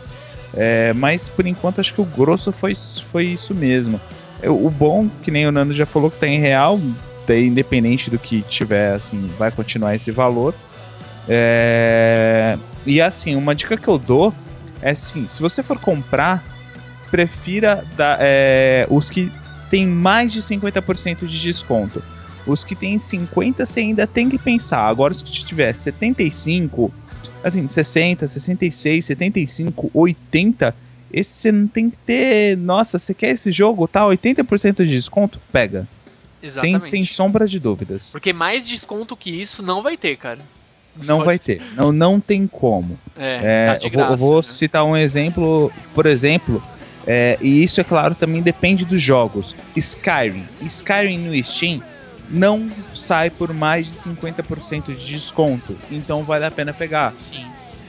[0.54, 2.74] É, mas por enquanto acho que o grosso foi,
[3.12, 4.02] foi isso mesmo.
[4.44, 6.80] O bom, que nem o Nando já falou, que tá em real,
[7.28, 10.54] daí independente do que tiver, assim, vai continuar esse valor.
[11.28, 14.34] É, e assim, uma dica que eu dou
[14.82, 16.44] é assim, se você for comprar,
[17.12, 19.32] prefira da, é, os que
[19.70, 22.04] tem mais de 50% de desconto.
[22.46, 24.88] Os que tem 50 você ainda tem que pensar.
[24.88, 26.94] Agora os que tiver 75,
[27.44, 30.76] assim, 60, 66, 75, 80,
[31.12, 35.40] esse você não tem que ter, nossa, você quer esse jogo, tá 80% de desconto,
[35.52, 35.88] pega.
[36.42, 36.84] Sem, Exatamente.
[36.90, 38.12] sem sombra de dúvidas.
[38.12, 40.40] Porque mais desconto que isso não vai ter, cara.
[40.96, 41.62] Não Pode vai ter.
[41.76, 42.98] Não, não tem como.
[43.18, 44.44] É, É, tá de eu, vou, eu graça, vou né?
[44.44, 46.64] citar um exemplo, por exemplo,
[47.08, 49.56] é, e isso é claro também depende dos jogos.
[49.76, 50.46] Skyrim.
[50.62, 51.82] Skyrim no Steam
[52.30, 57.14] não sai por mais de 50% de desconto, então vale a pena pegar.
[57.18, 57.46] Sim.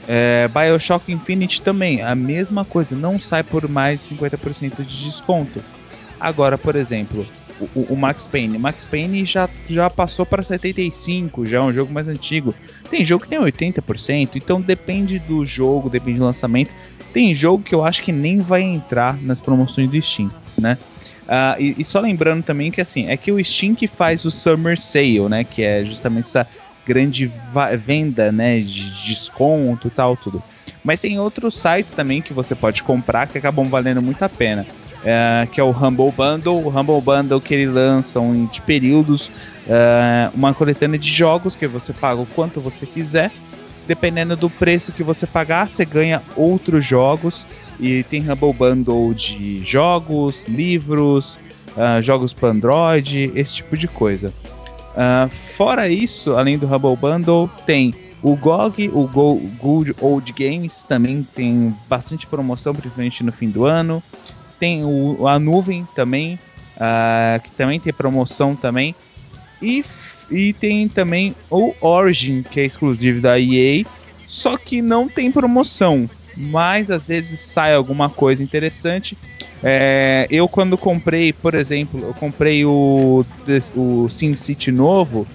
[0.07, 5.61] É, Bioshock Infinite também, a mesma coisa, não sai por mais de 50% de desconto.
[6.17, 7.27] Agora, por exemplo,
[7.75, 8.57] o, o- Max Payne.
[8.57, 12.53] Max Payne já, já passou para 75, já é um jogo mais antigo.
[12.89, 16.71] Tem jogo que tem 80%, então depende do jogo, depende do lançamento.
[17.13, 20.77] Tem jogo que eu acho que nem vai entrar nas promoções do Steam, né?
[21.27, 24.31] Ah, e, e só lembrando também que assim, é que o Steam que faz o
[24.31, 25.43] Summer Sale, né?
[25.43, 26.47] Que é justamente essa
[26.85, 27.29] grande
[27.85, 28.59] venda, né?
[28.59, 30.41] De desconto e tal, tudo.
[30.83, 34.65] Mas tem outros sites também que você pode comprar que acabam valendo muito a pena.
[35.03, 36.61] É, que é o Humble Bundle.
[36.63, 39.31] O Humble Bundle que ele lançam de períodos
[39.67, 43.31] é, uma coletânea de jogos que você paga o quanto você quiser.
[43.87, 47.45] Dependendo do preço que você pagar, você ganha outros jogos.
[47.79, 51.39] E tem Humble Bundle de jogos, livros,
[51.77, 54.33] ah, jogos para Android, esse tipo de coisa.
[54.95, 60.83] Ah, fora isso, além do Humble Bundle, tem o GOG, o Go Good Old Games,
[60.83, 64.03] também tem bastante promoção, principalmente no fim do ano.
[64.59, 66.37] Tem o, a nuvem também,
[66.79, 68.95] ah, que também tem promoção também.
[69.61, 69.83] E,
[70.29, 73.85] e tem também o Origin, que é exclusivo da EA,
[74.27, 76.09] só que não tem promoção.
[76.35, 79.17] Mas às vezes sai alguma coisa interessante.
[79.61, 83.25] É, eu quando comprei, por exemplo, eu comprei o,
[83.75, 85.27] o SimCity novo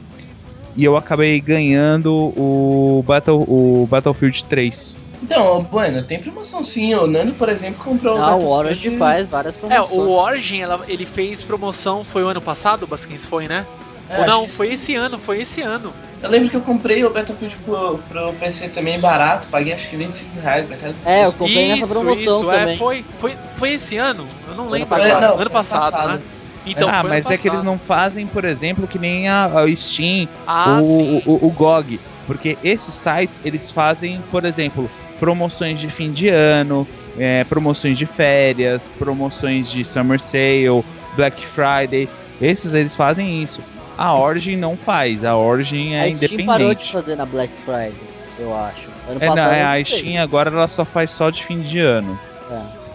[0.76, 4.96] e eu acabei ganhando o, Battle, o Battlefield 3.
[5.24, 6.94] Então, Bueno, tem promoção sim.
[6.94, 9.90] O Nando, por exemplo, comprou Ah, o Orange faz várias É, promoções.
[9.90, 13.64] o Origin, ela- ele fez promoção, foi o ano passado, Basquins, foi, né?
[14.10, 15.92] É, Ou não, foi esse ano, foi esse ano.
[16.22, 19.96] Eu lembro que eu comprei o Battlefield pro, pro PC também barato, paguei acho que
[19.96, 22.74] 25 reais pra cada É, eu comprei nessa promoção isso, também.
[22.74, 24.26] é, foi, foi, foi esse ano?
[24.48, 24.88] Eu não lembro.
[24.88, 25.06] passado.
[25.10, 25.24] agora.
[25.24, 26.08] É, não, ano ano passado, passado.
[26.14, 26.20] né?
[26.66, 27.64] Então, ah, mas ano é que eles passado.
[27.64, 32.00] não fazem, por exemplo, que nem a, a Steam, Ah, o, o, o GOG.
[32.26, 36.86] Porque esses sites, eles fazem, por exemplo, promoções de fim de ano,
[37.18, 40.84] é, promoções de férias, promoções de Summer Sale,
[41.16, 42.08] Black Friday.
[42.40, 43.60] Esses eles fazem isso.
[43.96, 46.92] A Origin não faz, a Origin é a Steam parou de independente.
[46.92, 47.94] fazer na Black Friday,
[48.38, 48.88] eu acho.
[49.08, 49.84] Ano É, não, é, a.
[49.84, 52.18] Steam agora ela só faz só de fim de ano.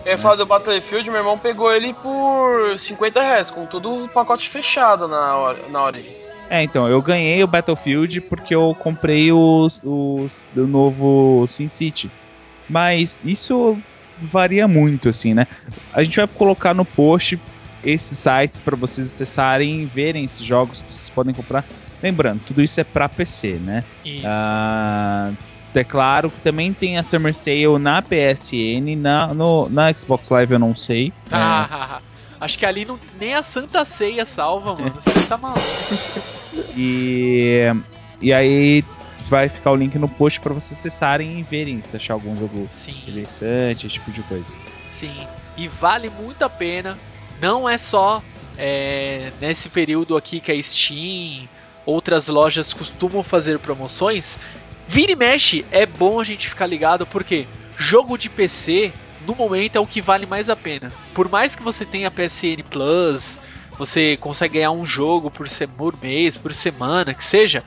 [0.10, 4.10] Eu ia falar do Battlefield, meu irmão pegou ele por 50 reais, com todo o
[4.10, 6.34] pacote fechado na, hora, na Origins.
[6.50, 12.10] É, então, eu ganhei o Battlefield porque eu comprei os, os do novo SimCity.
[12.68, 13.78] Mas isso
[14.20, 15.46] varia muito, assim, né?
[15.94, 17.40] A gente vai colocar no post
[17.84, 21.64] esses sites para vocês acessarem e verem esses jogos que vocês podem comprar.
[22.02, 23.84] Lembrando, tudo isso é para PC, né?
[24.04, 24.26] Isso.
[24.26, 25.32] Ah,
[25.76, 30.54] é claro que também tem a Summer Sale na PSN, na, no, na Xbox Live
[30.54, 31.14] eu não sei.
[31.32, 32.02] É, Ah,
[32.46, 34.92] acho que ali não, nem a Santa Ceia salva, mano.
[34.96, 35.62] Você tá maluco.
[36.76, 37.66] E,
[38.22, 38.84] e aí
[39.28, 42.68] vai ficar o link no post para vocês acessarem e verem se achar algum jogo
[42.72, 44.56] Sim, interessante, esse tipo de coisa.
[44.92, 45.28] sim.
[45.56, 46.98] E vale muito a pena.
[47.42, 48.22] Não é só
[48.58, 51.48] é, nesse período aqui que a Steam,
[51.86, 54.40] outras lojas costumam fazer promoções.
[54.90, 57.46] Vira e mexe, é bom a gente ficar ligado porque
[57.78, 58.92] jogo de PC
[59.26, 60.92] no momento é o que vale mais a pena.
[61.14, 63.38] Por mais que você tenha PSN Plus,
[63.78, 67.64] você consegue ganhar um jogo por, se- por mês, por semana, que seja,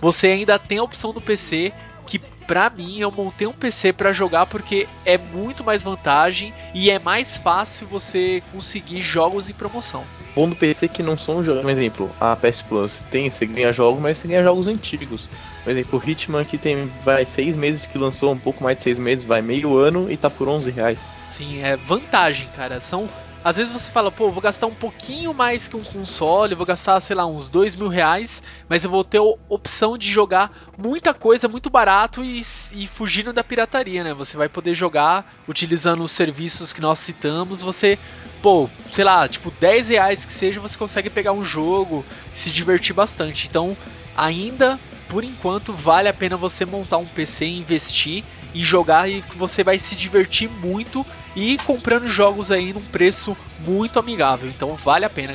[0.00, 1.72] você ainda tem a opção do PC
[2.06, 6.90] que pra mim eu montei um PC pra jogar porque é muito mais vantagem e
[6.90, 10.04] é mais fácil você conseguir jogos em promoção.
[10.34, 11.62] Bom do PC que não são jogos.
[11.62, 15.28] Por exemplo, a PS Plus tem, você ganha jogos, mas você ganha jogos antigos.
[15.64, 18.84] Por exemplo, o Hitman que tem vai seis meses que lançou, um pouco mais de
[18.84, 21.00] seis meses, vai meio ano e tá por 11 reais.
[21.28, 22.80] Sim, é vantagem, cara.
[22.80, 23.08] São.
[23.42, 27.00] Às vezes você fala, pô, vou gastar um pouquinho mais que um console, vou gastar,
[27.00, 31.14] sei lá, uns dois mil reais, mas eu vou ter a opção de jogar muita
[31.14, 34.12] coisa muito barato e, e fugindo da pirataria, né?
[34.12, 37.98] Você vai poder jogar utilizando os serviços que nós citamos, você,
[38.42, 42.94] pô, sei lá, tipo 10 reais que seja, você consegue pegar um jogo se divertir
[42.94, 43.48] bastante.
[43.48, 43.74] Então,
[44.14, 44.78] ainda,
[45.08, 48.22] por enquanto, vale a pena você montar um PC investir
[48.52, 53.98] e jogar e você vai se divertir muito e comprando jogos aí num preço muito
[53.98, 54.48] amigável.
[54.48, 55.34] Então vale a pena.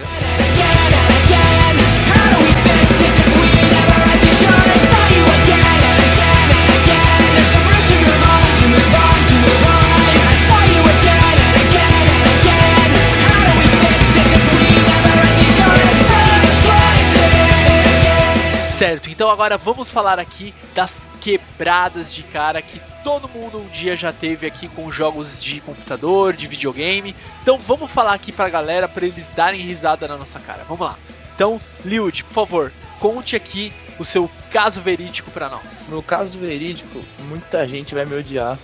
[18.77, 23.95] Certo, então agora vamos falar aqui das quebradas de cara que todo mundo um dia
[23.95, 27.15] já teve aqui com jogos de computador, de videogame.
[27.41, 30.63] Então vamos falar aqui pra galera para eles darem risada na nossa cara.
[30.67, 30.95] Vamos lá.
[31.33, 35.87] Então, Liud, por favor, conte aqui o seu caso verídico pra nós.
[35.89, 38.57] No caso verídico, muita gente vai me odiar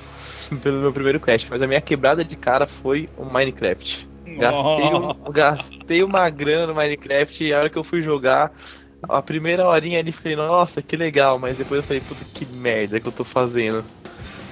[0.62, 4.08] pelo meu primeiro quest, mas a minha quebrada de cara foi o Minecraft.
[4.38, 8.52] Gastei, um- gastei uma grana no Minecraft e a hora que eu fui jogar,
[9.08, 13.00] a primeira horinha ali falei, nossa, que legal, mas depois eu falei, puta que merda
[13.00, 13.84] que eu tô fazendo.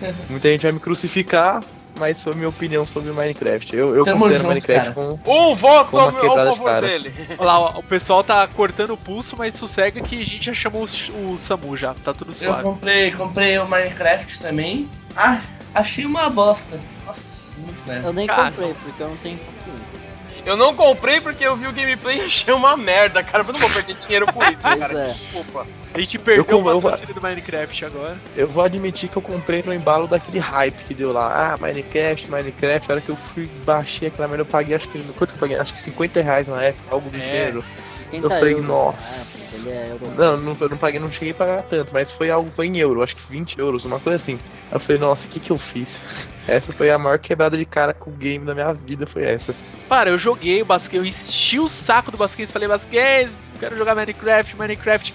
[0.29, 1.61] Muita gente vai me crucificar,
[1.97, 3.75] mas foi a minha opinião sobre o Minecraft.
[3.75, 4.93] Eu, eu Tamo considero junto, Minecraft cara.
[4.93, 6.87] como Um voto Como uma ao, ao quebrada de favor cara.
[6.87, 7.13] dele.
[7.37, 10.83] Olha lá, o pessoal tá cortando o pulso, mas sossega que a gente já chamou
[10.85, 12.63] o, o Samu já, tá tudo Eu suave.
[12.63, 14.87] comprei, comprei o Minecraft também.
[15.15, 15.41] Ah,
[15.75, 16.79] achei uma bosta.
[17.05, 18.07] Nossa, muito merda.
[18.07, 18.51] Eu nem Cara.
[18.51, 20.08] comprei, porque eu não tenho paciência.
[20.49, 23.43] Eu não comprei porque eu vi o gameplay e achei uma merda, cara.
[23.47, 24.99] Eu não vou perder dinheiro com isso, Pois cara.
[24.99, 25.07] é.
[25.07, 25.67] Desculpa.
[25.93, 28.17] A gente perdeu Eu o patrocínio do Minecraft agora.
[28.35, 31.53] Eu vou admitir que eu comprei no embalo daquele hype que deu lá.
[31.53, 32.91] Ah, Minecraft, Minecraft.
[32.91, 34.99] A hora que eu fui, baixei aquela merda, eu paguei, acho que.
[35.13, 35.57] Quanto que eu paguei?
[35.59, 37.23] Acho que 50 reais na época, algo do É.
[37.23, 37.63] gênero.
[38.11, 38.99] 50 Eu falei, euros, nossa.
[38.99, 40.15] né, porque ele é euro.
[40.17, 42.77] Não, não, eu não paguei, não cheguei a pagar tanto, mas foi algo, foi em
[42.77, 44.39] euro, acho que 20 euros, uma coisa assim.
[44.71, 45.99] Eu falei, nossa, o que que eu fiz?
[46.47, 49.53] Essa foi a maior quebrada de cara com o game da minha vida, foi essa.
[49.87, 53.93] Cara, eu joguei o basquete, eu enchi o saco do basquete, falei, basquete, quero jogar
[53.93, 55.13] Minecraft, Minecraft.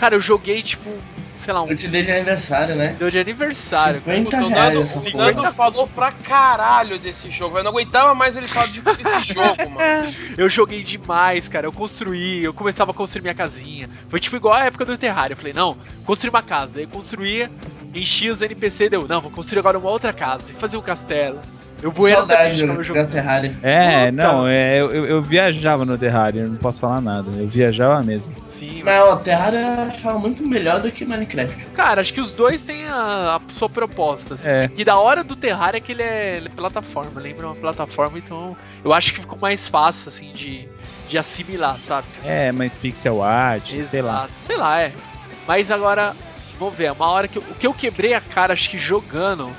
[0.00, 0.90] Cara, eu joguei tipo,
[1.44, 2.94] sei lá, um Eu te dei de aniversário, né?
[2.98, 4.00] deu de aniversário.
[4.00, 4.16] cara.
[4.18, 5.32] 50 O reais o porra.
[5.32, 7.58] Nando falou pra caralho desse jogo.
[7.58, 10.14] Eu não aguentava mais ele falar de- desse jogo, mano.
[10.36, 11.66] Eu joguei demais, cara.
[11.66, 13.88] Eu construí, eu começava a construir minha casinha.
[14.08, 15.32] Foi tipo igual a época do Terraria.
[15.34, 16.72] Eu falei, não, construir uma casa.
[16.74, 17.50] Daí eu construía,
[17.94, 21.40] enchia os NPC, deu, não, vou construir agora uma outra casa e fazer um castelo.
[21.82, 23.10] Eu voei no Saudade jogando.
[23.10, 23.52] Terraria.
[23.62, 24.12] É, Puta.
[24.22, 27.28] não, é, eu, eu- eu viajava no Terraria, eu não posso falar nada.
[27.36, 28.32] Eu viajava mesmo.
[28.50, 31.66] Sim, Mas ó, Terraria eu achava muito melhor do que Minecraft.
[31.74, 34.34] Cara, acho que os dois têm a, a sua proposta.
[34.34, 34.48] Assim.
[34.48, 34.70] É.
[34.76, 38.16] E da hora do Terraria é que ele é, ele é plataforma, lembra uma plataforma,
[38.18, 40.68] então eu acho que ficou mais fácil, assim, de,
[41.08, 42.06] de assimilar, sabe?
[42.24, 44.12] É, mas pixel art, sei lá.
[44.12, 44.32] Exato.
[44.40, 44.92] Sei lá, é.
[45.48, 46.14] Mas agora,
[46.60, 49.50] vamos ver, uma hora que eu, o que eu quebrei a cara, acho que jogando,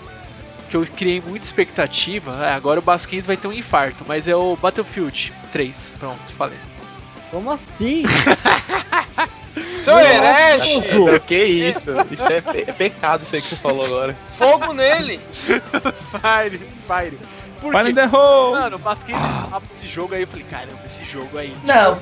[0.73, 4.35] que eu criei muita expectativa, é, agora o Basquins vai ter um infarto, mas é
[4.35, 5.91] o Battlefield 3.
[5.99, 6.57] Pronto, falei.
[7.29, 8.03] Como assim?
[9.83, 10.77] Seu herege!
[11.15, 11.91] É, que isso?
[12.09, 14.15] Isso é, pe- é pecado isso aí que você falou agora.
[14.35, 15.19] Fogo nele!
[15.37, 17.19] Fire, Fire.
[17.61, 18.59] Por Fire the hole!
[18.59, 21.53] Mano, o Basquins falava desse jogo aí, eu falei, caramba, esse jogo aí.
[21.63, 21.99] Não,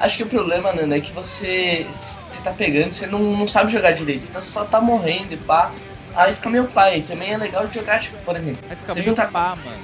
[0.00, 1.86] acho que o problema, Nando, é que você,
[2.32, 5.36] você tá pegando, você não, não sabe jogar direito, então você só tá morrendo e
[5.36, 5.70] pá.
[6.18, 7.00] Aí fica meu pai.
[7.06, 9.78] Também é legal de jogar, tipo, por exemplo, Vai ficar Você junta- pá, mano.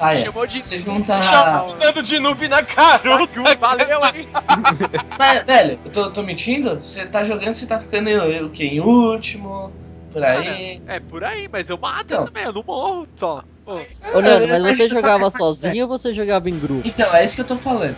[0.00, 0.24] ah, é.
[0.24, 0.62] Chamou de.
[0.64, 1.22] Você junta.
[1.22, 3.54] Chamando de noob na caruta!
[3.60, 4.24] Valeu, hein?
[5.16, 6.74] Mas, velho, eu tô, tô mentindo?
[6.82, 8.10] Você tá jogando, você tá ficando
[8.44, 8.64] o quê?
[8.64, 9.70] Em último,
[10.12, 10.82] por aí.
[10.88, 12.24] É por aí, mas eu mato Não.
[12.26, 13.44] também, eu não morro só.
[13.64, 16.82] Ô Nando, mas eu- você eu- jogava sozinho ou você jogava em grupo?
[16.84, 17.94] Então, é isso que eu tô falando.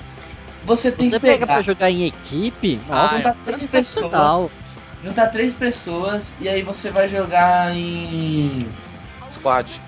[0.65, 2.79] Você tem Você que pega pegar, pra jogar em equipe?
[2.87, 4.51] Nossa, Ah, juntar é sensacional.
[5.03, 8.67] Juntar três pessoas e aí você vai jogar em
[9.31, 9.81] Squad.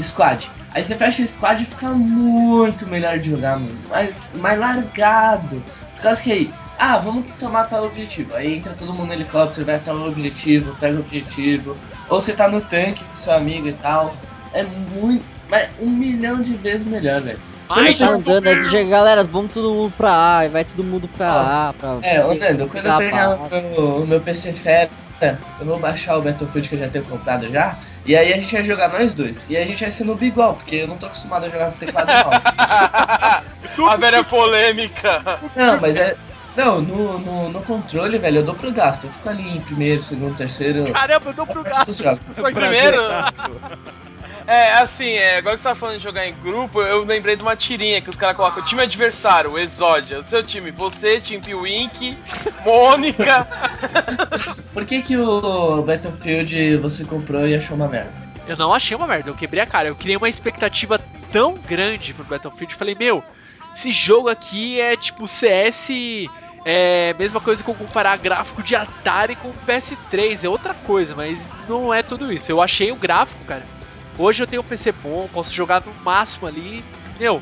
[0.00, 0.50] squad.
[0.74, 3.76] Aí você fecha o squad e fica muito melhor de jogar, mano.
[3.88, 5.62] Mais, mais largado.
[5.96, 8.34] Por causa que aí, ah, vamos tomar tal objetivo.
[8.34, 11.76] Aí entra todo mundo no helicóptero, vai tal objetivo, pega o objetivo.
[12.08, 14.16] Ou você tá no tanque com seu amigo e tal.
[14.54, 15.24] É muito.
[15.48, 17.38] Mas um milhão de vezes melhor, velho.
[17.76, 21.08] Mas tá andando, aí chega, galera, vamos todo mundo pra A, e vai todo mundo
[21.08, 21.72] pra A.
[21.72, 23.30] Pra É, ô Nando, quando eu pegar
[23.78, 24.90] o meu, PC fera,
[25.60, 27.76] eu vou baixar o Battlefield que eu já tenho comprado já.
[28.04, 29.44] E aí a gente vai jogar nós dois.
[29.48, 31.78] E a gente vai ser noob igual, porque eu não tô acostumado a jogar com
[31.78, 32.44] teclado mouse.
[33.88, 35.22] A velha polêmica.
[35.54, 36.16] Não, mas é.
[36.56, 39.04] Não, no, no, no controle, velho, eu dou pro gasto.
[39.04, 40.92] Eu fico ali em primeiro, segundo, terceiro.
[40.92, 41.62] Caramba, eu dou pro
[41.94, 42.20] jogos.
[42.32, 42.98] Só que primeiro.
[44.46, 47.42] É, assim, é, agora que você tá falando de jogar em grupo, eu lembrei de
[47.42, 51.60] uma tirinha que os caras colocam o time adversário, Exódia, o seu time, você, Team
[51.60, 52.18] Wink,
[52.64, 53.46] Mônica.
[54.72, 58.12] Por que que o Battlefield você comprou e achou uma merda?
[58.46, 59.88] Eu não achei uma merda, eu quebrei a cara.
[59.88, 60.98] Eu criei uma expectativa
[61.32, 62.74] tão grande pro Battlefield.
[62.74, 63.22] Falei, meu,
[63.74, 65.88] esse jogo aqui é tipo CS.
[66.64, 70.44] É mesma coisa que eu comparar gráfico de Atari com PS3.
[70.44, 72.50] É outra coisa, mas não é tudo isso.
[72.50, 73.62] Eu achei o gráfico, cara.
[74.18, 76.84] Hoje eu tenho um PC bom, posso jogar no máximo ali.
[77.18, 77.40] Meu,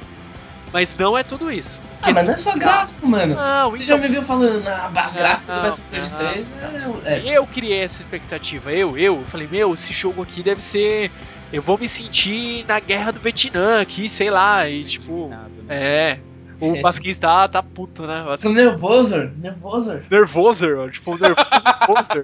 [0.72, 1.78] mas não é tudo isso.
[2.02, 3.34] Ah, mas não é só gráfico, mano.
[3.34, 6.18] Não, Você então, já me viu falando na ba- gráfico do Battlefield não.
[6.18, 7.04] 3?
[7.04, 7.38] É, é.
[7.38, 11.10] Eu criei essa expectativa, eu, eu, eu falei, meu, esse jogo aqui deve ser.
[11.52, 15.30] Eu vou me sentir na guerra do Vietnã aqui, sei lá, e tipo.
[15.68, 16.18] É.
[16.60, 16.80] O É.
[16.82, 18.24] Basquins tá, tá puto, né?
[18.40, 22.14] Tô nervoso, nervoso, Nervoso, ó, tipo, nervoso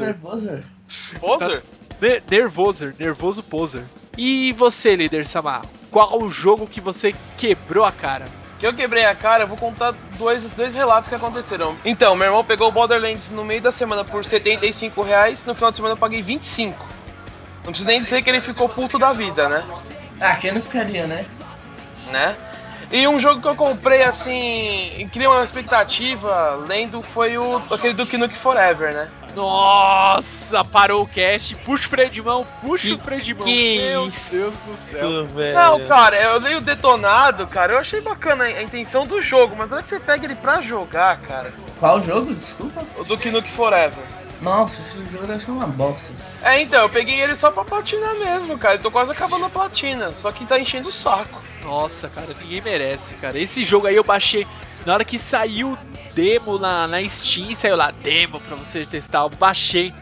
[0.88, 1.62] nervoso.
[2.00, 3.84] Ne- nervoso, nervoso poser.
[4.16, 5.62] E você, líder Samar?
[5.90, 8.24] Qual o jogo que você quebrou a cara?
[8.58, 11.76] Que eu quebrei a cara, eu vou contar dois, dois relatos que aconteceram.
[11.84, 15.70] Então, meu irmão pegou o Borderlands no meio da semana por 75 reais, no final
[15.70, 16.84] de semana eu paguei 25.
[17.64, 19.64] Não preciso nem dizer que ele ficou puto da vida, né?
[20.20, 21.26] Ah, quem não ficaria, né?
[22.10, 22.36] né?
[22.92, 27.94] E um jogo que eu comprei assim, e criei uma expectativa lendo foi o aquele
[27.94, 29.08] do Nukem Forever, né?
[29.34, 33.44] Nossa, parou o cast, puxa o freio de mão, puxa Que- o freio de mão.
[33.44, 35.26] que Meu isso, Deus do céu.
[35.26, 35.54] velho.
[35.54, 39.54] Não, cara, eu leio o detonado, cara, eu achei bacana a a intenção do jogo,
[39.56, 42.34] mas na hora que você pega ele pra jogar, cara, Qual jogo?
[42.34, 42.82] Desculpa.
[42.96, 44.04] o do Nukem Forever.
[44.40, 46.10] Nossa, esse jogo deve ser uma bosta.
[46.42, 48.74] É, então, eu peguei ele só pra platinar mesmo, cara.
[48.74, 51.38] Eu tô quase acabando a platina, só que tá enchendo o saco.
[51.62, 53.38] Nossa, cara, ninguém merece, cara.
[53.38, 54.46] Esse jogo aí eu baixei.
[54.84, 55.78] Na hora que saiu
[56.14, 59.92] demo na, na Steam, saiu lá, demo pra você testar, eu baixei.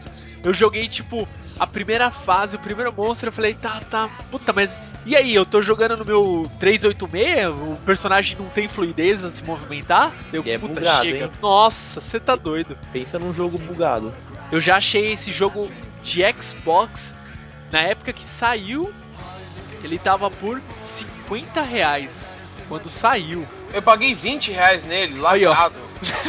[0.43, 1.27] Eu joguei, tipo,
[1.57, 4.91] a primeira fase, o primeiro monstro, eu falei, tá, tá, puta, mas.
[5.05, 9.43] E aí, eu tô jogando no meu 386, o personagem não tem fluidez a se
[9.43, 10.13] movimentar?
[10.31, 11.25] Eu, é puta, bugado, chega.
[11.25, 11.31] hein?
[11.41, 12.77] Nossa, você tá doido.
[12.91, 14.13] Pensa num jogo bugado.
[14.51, 15.69] Eu já achei esse jogo
[16.03, 17.13] de Xbox
[17.71, 18.93] na época que saiu.
[19.83, 22.33] Ele tava por 50 reais
[22.69, 23.45] quando saiu.
[23.73, 25.75] Eu paguei 20 reais nele, Aí, lacrado.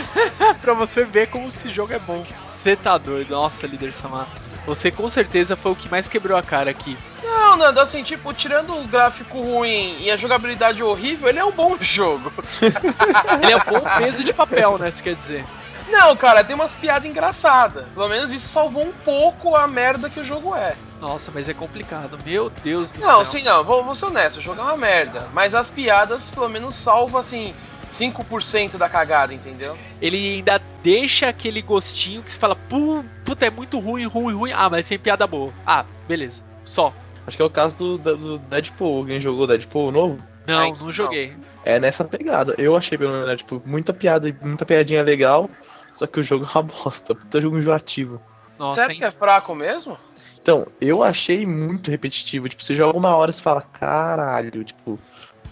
[0.62, 2.24] pra você ver como esse jogo é bom.
[2.56, 4.26] Você tá doido, nossa, líder Samar.
[4.64, 6.96] Você com certeza foi o que mais quebrou a cara aqui.
[7.22, 11.52] Não, Nando, assim, tipo, tirando o gráfico ruim e a jogabilidade horrível, ele é um
[11.52, 12.32] bom jogo.
[13.42, 14.90] Ele é um bom peso de papel, né?
[14.90, 15.44] Você quer dizer?
[15.90, 17.84] Não, cara, tem umas piadas engraçadas.
[17.94, 20.74] Pelo menos isso salvou um pouco a merda que o jogo é.
[21.04, 22.18] Nossa, mas é complicado.
[22.24, 23.24] Meu Deus do Não, céu.
[23.26, 25.28] sim, não, vou, vou ser honesto, o jogo é uma merda.
[25.34, 27.54] Mas as piadas, pelo menos, salvam, assim,
[27.92, 29.76] 5% da cagada, entendeu?
[30.00, 34.52] Ele ainda deixa aquele gostinho que você fala, "Pu- puta, é muito ruim, ruim, ruim.
[34.52, 35.52] Ah, mas sem piada boa.
[35.66, 36.42] Ah, beleza.
[36.64, 36.92] Só.
[37.26, 38.96] Acho que é o caso do, do Deadpool.
[38.98, 40.18] Alguém jogou Deadpool novo?
[40.46, 40.90] Não, Ai, não não.
[40.90, 41.34] joguei.
[41.66, 42.54] É nessa pegada.
[42.56, 45.50] Eu achei pelo menos Deadpool muita piada e muita piadinha legal.
[45.92, 47.14] Só que o jogo é uma bosta.
[47.14, 48.20] Puta jogo enjoativo.
[48.58, 48.98] Nossa, hein?
[48.98, 49.98] que é fraco mesmo?
[50.44, 52.50] Então, eu achei muito repetitivo.
[52.50, 54.98] Tipo, você joga uma hora e fala, caralho, tipo,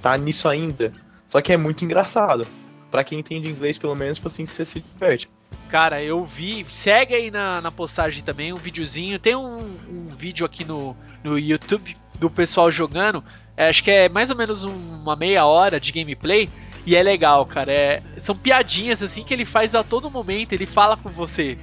[0.02, 0.92] tá nisso ainda.
[1.26, 2.46] Só que é muito engraçado.
[2.90, 5.30] Pra quem entende inglês, pelo menos, tipo assim, você se diverte.
[5.70, 6.66] Cara, eu vi.
[6.68, 9.18] Segue aí na, na postagem também um videozinho.
[9.18, 9.56] Tem um,
[9.88, 13.24] um vídeo aqui no, no YouTube do pessoal jogando.
[13.56, 14.70] É, acho que é mais ou menos um-
[15.00, 16.50] uma meia hora de gameplay.
[16.84, 17.72] E é legal, cara.
[17.72, 20.52] É, são piadinhas assim que ele faz a todo momento.
[20.52, 21.56] Ele fala com você.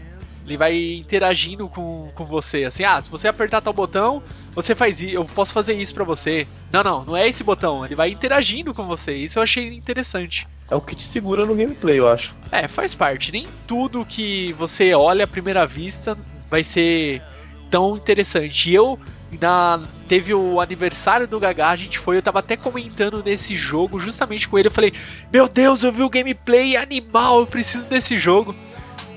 [0.49, 2.63] Ele vai interagindo com, com você.
[2.65, 4.21] Assim, ah, se você apertar tal botão,
[4.53, 5.15] você faz isso.
[5.15, 6.47] Eu posso fazer isso pra você.
[6.71, 7.85] Não, não, não é esse botão.
[7.85, 9.13] Ele vai interagindo com você.
[9.13, 10.47] Isso eu achei interessante.
[10.69, 12.35] É o que te segura no gameplay, eu acho.
[12.51, 13.31] É, faz parte.
[13.31, 17.21] Nem tudo que você olha à primeira vista vai ser
[17.69, 18.69] tão interessante.
[18.69, 18.99] E eu,
[19.39, 23.99] na, teve o aniversário do Gaga, a gente foi, eu tava até comentando nesse jogo,
[23.99, 24.67] justamente com ele.
[24.67, 24.93] Eu falei:
[25.31, 28.55] Meu Deus, eu vi o gameplay animal, eu preciso desse jogo.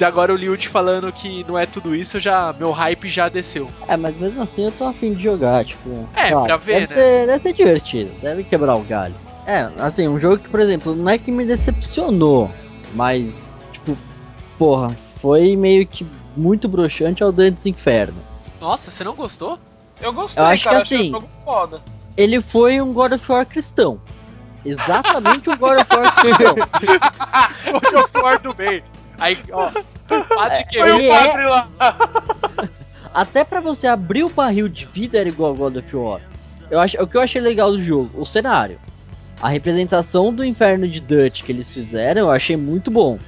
[0.02, 3.68] E agora o Liud falando que não é tudo isso, já, meu hype já desceu.
[3.86, 6.08] É, mas mesmo assim eu tô afim de jogar, tipo.
[6.12, 6.86] É, lá, pra ver, deve né?
[6.86, 9.14] Ser, deve ser divertido, deve quebrar o galho.
[9.46, 12.50] É, assim, um jogo que, por exemplo, não é que me decepcionou,
[12.96, 13.96] mas, tipo,
[14.58, 14.88] porra,
[15.20, 16.04] foi meio que
[16.36, 18.20] muito broxante ao Dantes Inferno.
[18.60, 19.56] Nossa, você não gostou?
[20.00, 21.80] Eu gostei, Eu acho cara, que achei assim- o jogo foda.
[22.16, 24.00] Ele foi um God of War cristão.
[24.64, 26.54] Exatamente o God of War que não.
[27.80, 28.82] God of War do bem.
[29.18, 31.68] Aí, ó, o padre que Ele o é- padre lá.
[33.14, 36.20] Até pra você abrir o barril de vida era igual ao God of War.
[36.70, 38.78] Eu acho, o que eu achei legal do jogo, o cenário.
[39.40, 43.18] A representação do inferno de Dutch que eles fizeram, eu achei muito bom.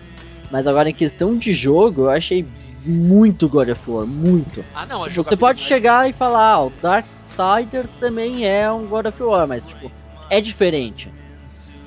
[0.51, 2.47] Mas agora em questão de jogo, eu achei
[2.87, 4.65] muito God of War, muito.
[4.75, 8.87] Ah, não, a Tipo, você pode chegar e falar, ah, o Darksider também é um
[8.87, 9.91] God of War, mas tipo,
[10.31, 11.11] é diferente.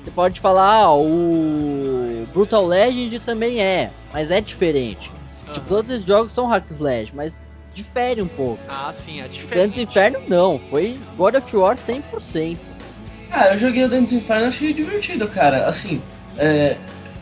[0.08, 5.12] Você pode falar, ah, o Brutal Legend também é, mas é diferente.
[5.52, 5.68] Tipo, Aham.
[5.68, 7.38] todos os jogos são hack slash, mas
[7.74, 8.58] difere um pouco.
[8.66, 9.82] Ah, sim, é Dantes diferente.
[9.82, 12.56] Inferno não, foi God of War 100%.
[13.30, 15.66] Ah, eu joguei o Dantes Inferno e achei divertido, cara.
[15.66, 16.00] Assim,
[16.38, 16.78] é,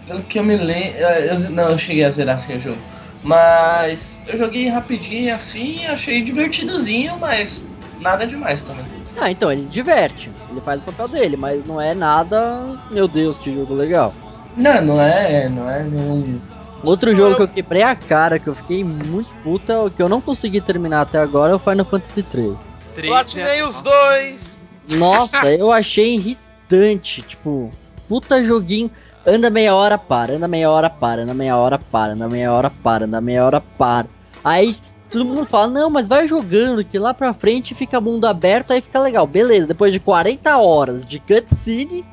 [0.06, 1.00] pelo que eu me lembro.
[1.00, 2.78] Eu, não, eu cheguei a zerar assim o jogo.
[3.20, 7.64] Mas eu joguei rapidinho assim, achei divertidozinho, mas
[8.00, 8.86] nada demais também.
[9.18, 13.38] Ah, então, ele diverte, ele faz o papel dele, mas não é nada, meu Deus,
[13.38, 14.14] que jogo legal.
[14.56, 15.48] Não, não é.
[15.48, 16.40] Não é nenhum.
[16.82, 20.20] Outro jogo que eu quebrei a cara, que eu fiquei muito puta, que eu não
[20.20, 22.64] consegui terminar até agora, é o Final Fantasy 13.
[22.94, 23.64] Três, Platinei né?
[23.64, 24.60] os dois.
[24.88, 27.22] Nossa, eu achei irritante.
[27.22, 27.70] Tipo,
[28.08, 28.90] puta joguinho.
[29.26, 32.70] Anda meia hora, para, anda meia hora, para, anda meia hora, para, anda meia hora,
[32.70, 34.06] para, anda meia hora, para.
[34.46, 34.76] Aí
[35.10, 38.80] todo mundo fala, não, mas vai jogando, que lá pra frente fica mundo aberto, aí
[38.80, 39.26] fica legal.
[39.26, 42.04] Beleza, depois de 40 horas de cutscene,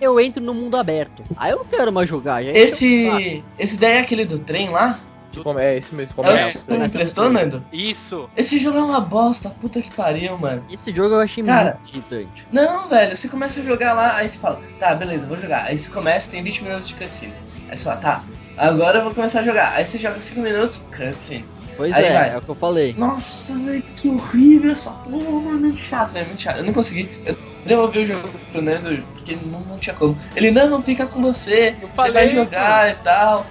[0.00, 1.24] eu entro no mundo aberto.
[1.36, 2.58] Aí eu não quero mais jogar, já saco.
[2.64, 3.44] Esse.
[3.58, 5.00] Esse daí é aquele do trem lá?
[5.42, 6.12] Como é esse mesmo?
[6.12, 6.78] É, Como é?
[6.78, 7.62] me emprestou, Nando?
[7.72, 8.30] Isso.
[8.36, 10.64] Esse jogo é uma bosta, puta que pariu, mano.
[10.70, 12.46] Esse jogo eu achei Cara, muito irritante.
[12.52, 15.64] Não, velho, você começa a jogar lá, aí você fala, tá, beleza, vou jogar.
[15.64, 17.34] Aí você começa, tem 20 minutos de cutscene.
[17.68, 18.22] Aí você fala, tá,
[18.56, 19.72] agora eu vou começar a jogar.
[19.72, 21.55] Aí você joga 5 minutos, cutscene.
[21.76, 22.34] Pois Aí é, vai.
[22.34, 22.94] é o que eu falei.
[22.96, 26.58] Nossa, velho, que horrível essa porra, mano, muito chato, velho, muito chato.
[26.58, 27.10] Eu não consegui.
[27.26, 30.16] Eu devolvi o jogo pro Nando porque não, não tinha como.
[30.34, 33.46] Ele, não, não fica com você, Eu você falei, vai jogar e tal.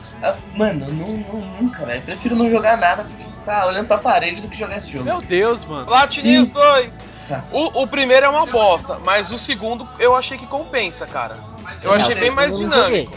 [0.55, 2.01] Mano, não, não, nunca, velho.
[2.01, 5.05] Prefiro não jogar nada, prefiro ficar olhando pra parede do que jogar esse jogo.
[5.05, 5.86] Meu Deus, mano.
[5.86, 6.91] Platinei os dois.
[7.28, 7.43] Tá.
[7.51, 11.38] O, o primeiro é uma bosta, mas o segundo eu achei que compensa, cara.
[11.84, 13.11] Eu Não, achei bem mais dinâmico.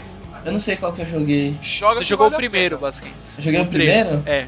[0.45, 1.55] Eu não sei qual que eu joguei.
[1.61, 3.17] Joga Você jogou o primeiro, basicamente.
[3.37, 4.07] Eu joguei o três.
[4.07, 4.23] primeiro?
[4.25, 4.47] É.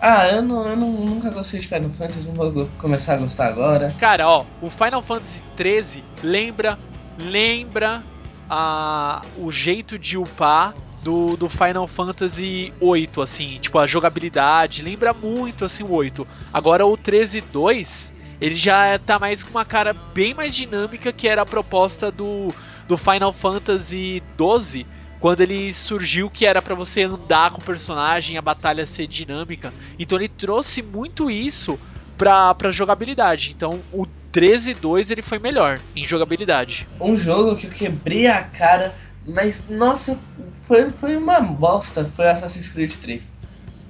[0.00, 3.48] Ah, eu, não, eu não, nunca gostei de Final Fantasy, não vou começar a gostar
[3.48, 3.94] agora.
[3.98, 6.78] Cara, ó, o Final Fantasy 13 lembra,
[7.18, 8.02] lembra
[8.48, 15.12] a, o jeito de upar do, do Final Fantasy 8, assim, tipo a jogabilidade, lembra
[15.12, 16.26] muito assim o 8.
[16.52, 21.42] Agora o 13.2, ele já tá mais com uma cara bem mais dinâmica que era
[21.42, 22.48] a proposta do,
[22.86, 24.86] do Final Fantasy 12,
[25.20, 29.72] quando ele surgiu que era pra você andar com o personagem, a batalha ser dinâmica.
[29.98, 31.78] Então ele trouxe muito isso
[32.16, 33.52] pra, pra jogabilidade.
[33.56, 36.86] Então o 13.2 ele foi melhor em jogabilidade.
[37.00, 38.94] Um jogo que eu quebrei a cara,
[39.26, 40.18] mas nossa,
[40.66, 43.36] foi, foi uma bosta, foi Assassin's Creed 3.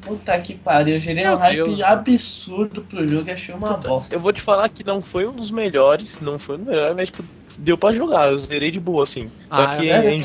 [0.00, 1.82] Puta que pariu, eu gerei Meu um hype Deus.
[1.82, 4.14] absurdo pro jogo e achei uma Puta, bosta.
[4.14, 6.96] Eu vou te falar que não foi um dos melhores, não foi um dos melhores,
[6.96, 7.24] mas tipo,
[7.58, 9.28] deu pra jogar, eu zerei de boa, assim.
[9.52, 10.16] Só Ah, que é verdade.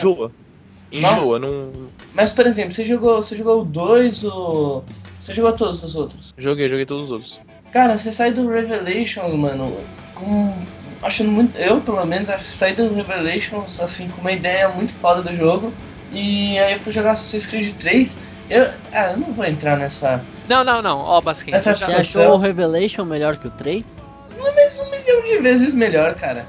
[0.93, 1.11] Enjoa.
[1.17, 1.71] Enjoa, não.
[2.13, 4.83] Mas por exemplo, você jogou, você jogou o 2, o.
[5.19, 6.33] Você jogou todos os outros.
[6.37, 7.41] Joguei, joguei todos os outros.
[7.71, 9.75] Cara, você sai do Revelations, mano,
[10.15, 10.53] com.
[11.01, 11.57] Achando muito.
[11.57, 15.73] Eu, pelo menos, saí do Revelations, assim, com uma ideia muito foda do jogo.
[16.11, 18.15] E aí eu fui jogar Assassin's Creed 3.
[18.49, 18.69] Eu.
[18.91, 20.21] Ah, eu não vou entrar nessa.
[20.47, 20.99] Não, não, não.
[20.99, 24.05] Ó, já- Você achou o Revelation melhor que o 3?
[24.39, 26.45] Mas um milhão de vezes melhor, cara.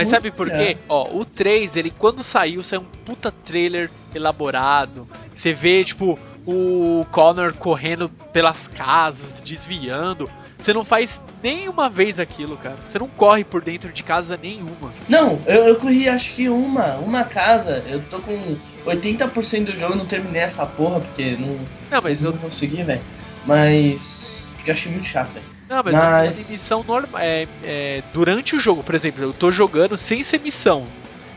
[0.00, 0.76] Mas sabe por Muito quê?
[0.88, 5.06] Ó, o 3, ele quando saiu, saiu um puta trailer elaborado.
[5.34, 10.28] Você vê, tipo, o Connor correndo pelas casas, desviando.
[10.58, 12.76] Você não faz nenhuma vez aquilo, cara.
[12.86, 14.92] Você não corre por dentro de casa nenhuma.
[15.08, 17.82] Não, eu, eu corri acho que uma, uma casa.
[17.88, 21.58] Eu tô com 80% do jogo, não terminei essa porra, porque não,
[21.90, 22.32] Não, mas eu.
[22.32, 23.00] não consegui, velho.
[23.46, 24.48] Mas.
[24.56, 25.46] Porque eu achei muito chato, velho.
[25.70, 27.20] Não, mas, Mas- fiz missão normal.
[27.22, 30.84] É, é, durante o jogo, por exemplo, eu tô jogando sem ser missão.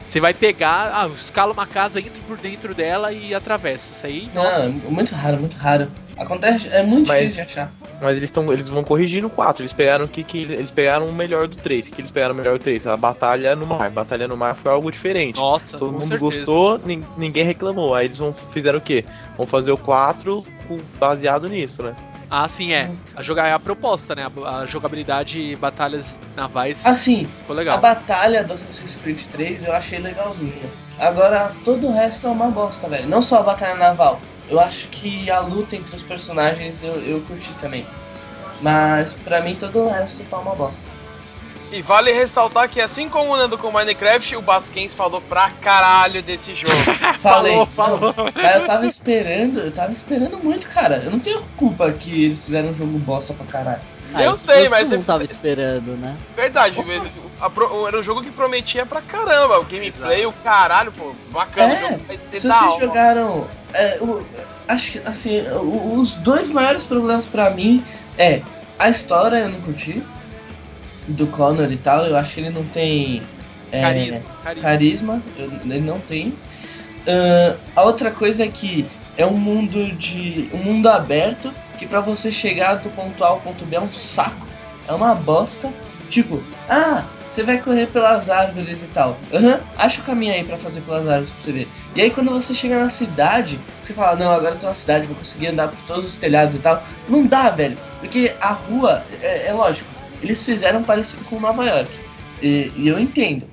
[0.07, 3.91] Você vai pegar, ah, escala uma casa, entra por dentro dela e atravessa.
[3.91, 4.67] Isso aí, nossa.
[4.69, 5.87] Não, muito raro, muito raro.
[6.17, 7.71] Acontece, é muito Mas- difícil de achar.
[8.01, 9.61] Mas eles, tão, eles vão corrigir no 4.
[9.63, 11.87] Eles pegaram o que, que eles pegaram o melhor do 3.
[11.87, 12.85] O que eles pegaram o melhor do 3?
[12.85, 13.89] A batalha no mar.
[13.91, 15.37] Batalha no mar foi algo diferente.
[15.37, 16.19] Nossa, Todo com mundo certeza.
[16.19, 17.95] gostou, nin- ninguém reclamou.
[17.95, 19.05] Aí eles vão fizeram o quê?
[19.37, 21.95] Vão fazer o 4 com- baseado nisso, né?
[22.29, 22.89] Ah, sim, é.
[23.15, 24.25] A jogar é a proposta, né?
[24.43, 27.79] A, a jogabilidade e batalhas navais Assim, ficou a legal.
[27.79, 30.51] batalha do Assassin's Creed 3 eu achei legalzinha.
[30.99, 33.07] Agora, todo o resto é uma bosta, velho.
[33.07, 34.19] Não só a batalha naval.
[34.49, 37.85] Eu acho que a luta entre os personagens eu, eu curti também.
[38.61, 40.87] Mas pra mim todo o resto tá uma bosta.
[41.73, 46.21] E vale ressaltar que assim como o Nando com Minecraft, o Basquens falou pra caralho
[46.21, 46.73] desse jogo.
[47.19, 48.13] Falei, falou.
[48.35, 51.01] Mas eu tava esperando, eu tava esperando muito, cara.
[51.03, 53.81] Eu não tenho culpa que eles fizeram um jogo bosta pra caralho.
[54.15, 56.15] Eu isso sei, mas mundo é- tava esperando, né?
[56.35, 56.75] Verdade,
[57.49, 59.59] pro- era um jogo que prometia pra caramba.
[59.59, 61.73] O gameplay, o caralho, pô, bacana.
[61.73, 62.85] É, o jogo vai ser Se da vocês hora.
[62.85, 63.47] jogaram.
[63.73, 64.23] é, o-
[64.67, 67.83] acho que, assim, o- os dois maiores problemas pra mim
[68.15, 68.41] é
[68.77, 70.03] a história eu não curti.
[71.07, 73.21] Do Connor e tal, eu acho que ele não tem.
[73.71, 74.21] é, Carisma,
[74.61, 75.21] carisma.
[75.65, 76.33] ele não tem.
[77.07, 78.85] Ahn, a outra coisa é que
[79.17, 80.49] é um mundo de.
[80.53, 83.91] um mundo aberto que pra você chegar do ponto A ao ponto B é um
[83.91, 84.47] saco.
[84.87, 85.69] É uma bosta.
[86.09, 89.17] Tipo, ah, você vai correr pelas árvores e tal.
[89.33, 91.67] Aham, acha o caminho aí pra fazer pelas árvores pra você ver.
[91.95, 95.07] E aí quando você chega na cidade, você fala, não, agora eu tô na cidade,
[95.07, 96.83] vou conseguir andar por todos os telhados e tal.
[97.09, 97.77] Não dá, velho.
[97.99, 99.87] Porque a rua, é, é lógico,
[100.23, 101.91] eles fizeram parecido com Nova York.
[102.41, 103.47] E, e eu entendo.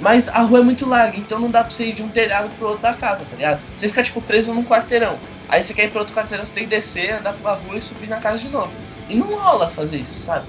[0.00, 2.54] Mas a rua é muito larga, então não dá pra você ir de um telhado
[2.56, 3.60] pro outro da casa, tá ligado?
[3.76, 5.18] Você fica tipo preso num quarteirão.
[5.48, 7.82] Aí você quer ir pro outro quarteirão, você tem que descer, andar pela rua e
[7.82, 8.72] subir na casa de novo.
[9.08, 10.46] E não rola fazer isso, sabe?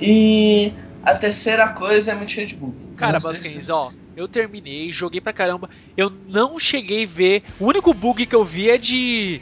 [0.00, 2.74] E a terceira coisa é muito cheio de bug.
[2.96, 5.68] Cara, Basquens, ó, eu terminei, joguei pra caramba.
[5.96, 7.42] Eu não cheguei a ver.
[7.58, 9.40] O único bug que eu vi é de,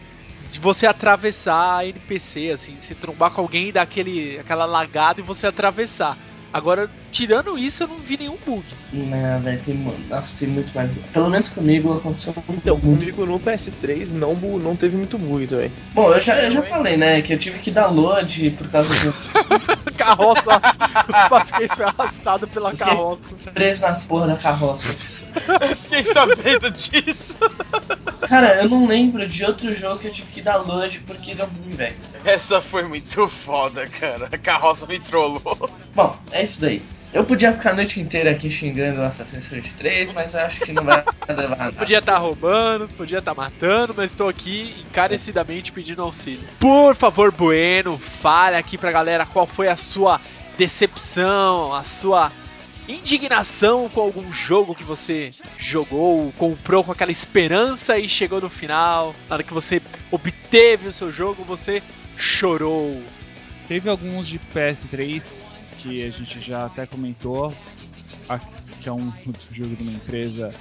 [0.53, 5.19] de você atravessar a NPC, assim, se trombar com alguém e dar aquele, aquela lagada
[5.21, 6.17] e você atravessar.
[6.53, 8.63] Agora, tirando isso, eu não vi nenhum bug.
[8.93, 9.75] Não, velho, tem,
[10.11, 10.91] nossa, tem muito mais.
[10.91, 11.09] bug.
[11.11, 12.61] Pelo menos comigo aconteceu muito.
[12.63, 12.99] Então, muito.
[12.99, 15.73] comigo no PS3 não, bu- não teve muito bug também.
[15.95, 18.91] Bom, eu já, eu já falei, né, que eu tive que dar load por causa
[18.91, 19.15] do
[20.05, 20.61] carroça,
[21.27, 23.23] o Basquens foi arrastado pela carroça.
[23.53, 24.89] preso na porra da carroça.
[25.83, 27.39] Fiquei sabendo disso.
[28.29, 31.47] Cara, eu não lembro de outro jogo que eu tive que dar load porque deu
[31.47, 31.97] ruim, velho.
[32.25, 34.29] Essa foi muito foda, cara.
[34.31, 35.71] A carroça me trollou.
[35.95, 36.83] Bom, é isso daí.
[37.13, 40.61] Eu podia ficar a noite inteira aqui xingando o Assassin's Creed 3, mas eu acho
[40.61, 41.73] que não vai levar nada.
[41.73, 46.49] Podia estar roubando, podia estar matando, mas estou aqui encarecidamente pedindo auxílio.
[46.59, 50.19] Por favor, Bueno, fale aqui pra galera qual foi a sua
[50.57, 52.33] decepção, a sua
[52.89, 59.15] indignação com algum jogo que você jogou, comprou com aquela esperança e chegou no final,
[59.29, 61.83] na hora que você obteve o seu jogo, você
[62.17, 63.03] chorou.
[63.69, 65.52] Teve alguns de PS3
[65.83, 67.53] que a gente já até comentou,
[68.81, 69.13] que é um
[69.51, 70.55] jogo de uma empresa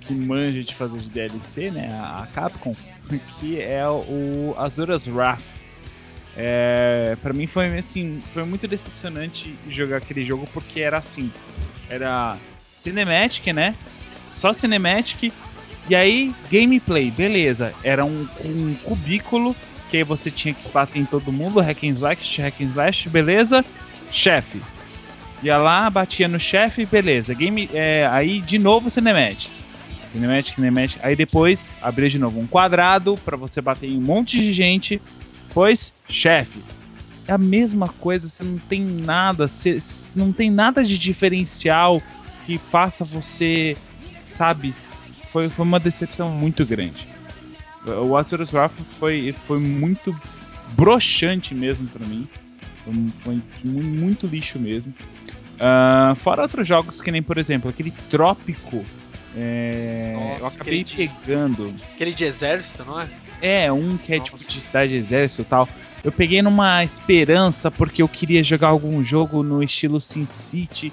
[0.00, 1.88] que manja de fazer de DLC, né?
[1.92, 2.74] A Capcom,
[3.38, 5.40] que é o Azura's Wrath.
[6.36, 11.32] É, para mim foi assim, foi muito decepcionante jogar aquele jogo porque era assim,
[11.88, 12.36] era
[12.74, 13.74] cinematic, né?
[14.26, 15.32] Só cinematic
[15.88, 17.72] e aí gameplay, beleza?
[17.82, 19.56] Era um, um cubículo
[19.90, 23.08] que aí você tinha que bater em todo mundo, hack and slash, hack and slash,
[23.08, 23.64] beleza?
[24.16, 24.62] Chefe.
[25.42, 27.34] Ia lá, batia no chefe, beleza.
[27.34, 29.50] Game, é, aí de novo cinematic.
[30.06, 30.98] Cinematic, cinematic.
[31.02, 35.02] Aí depois abria de novo um quadrado pra você bater em um monte de gente.
[35.48, 36.60] Depois, chefe.
[37.28, 39.76] É a mesma coisa, você não tem nada, você
[40.14, 42.00] não tem nada de diferencial
[42.46, 43.76] que faça você,
[44.24, 44.72] sabe,
[45.32, 47.06] foi, foi uma decepção muito grande.
[47.84, 48.30] O Wrath
[48.98, 50.18] foi, foi muito
[50.74, 52.26] broxante mesmo pra mim.
[52.86, 54.94] Foi, foi mu- muito lixo mesmo.
[55.58, 58.84] Ah, fora outros jogos que nem, por exemplo, aquele Trópico.
[59.36, 61.74] é, Nossa, eu acabei aquele de- pegando.
[61.94, 63.08] Aquele de exército, não é?
[63.42, 65.68] É, um que é tipo de cidade de exército e tal.
[66.04, 70.92] Eu peguei numa esperança porque eu queria jogar algum jogo no estilo Sin City.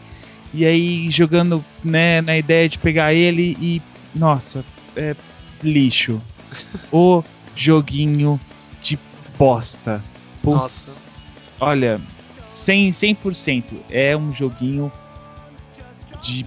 [0.53, 3.81] E aí jogando né, na ideia de pegar ele e.
[4.13, 4.63] Nossa,
[4.95, 5.15] é
[5.63, 6.21] lixo.
[6.91, 7.23] o
[7.55, 8.39] joguinho
[8.81, 8.97] de
[9.37, 10.01] bosta.
[10.41, 10.57] Putz.
[10.59, 11.12] Nossa.
[11.63, 11.99] Olha,
[12.51, 12.89] 100%,
[13.23, 14.91] 100% é um joguinho
[16.21, 16.45] de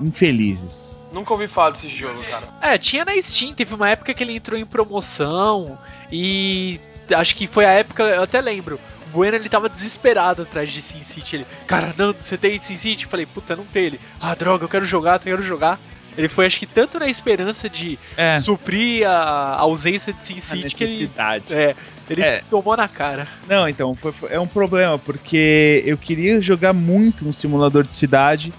[0.00, 0.96] infelizes.
[1.12, 2.48] Nunca ouvi falar desse jogo, cara.
[2.60, 5.78] É, tinha na Steam, teve uma época que ele entrou em promoção
[6.12, 6.80] e
[7.10, 8.78] acho que foi a época, eu até lembro.
[9.06, 11.36] O Bueno ele tava desesperado atrás de Sin City.
[11.36, 13.04] Ele, cara, não, você tem Sin City?
[13.04, 14.00] Eu falei, puta, não tem ele.
[14.20, 15.78] Ah, droga, eu quero jogar, eu quero jogar.
[16.16, 20.42] Ele foi, acho que tanto na esperança de É, suprir a ausência de Sin a
[20.42, 21.10] City que ele,
[21.50, 21.76] é,
[22.08, 22.42] ele É.
[22.50, 23.26] tomou na cara.
[23.48, 27.92] Não, então, foi- foi- é um problema, porque eu queria jogar muito um simulador de
[27.92, 28.52] cidade.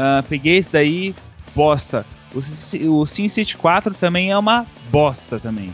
[0.00, 1.12] ah, peguei esse daí,
[1.56, 2.06] bosta.
[2.32, 2.38] O,
[3.00, 5.72] o SimCity 4 também é uma bosta também.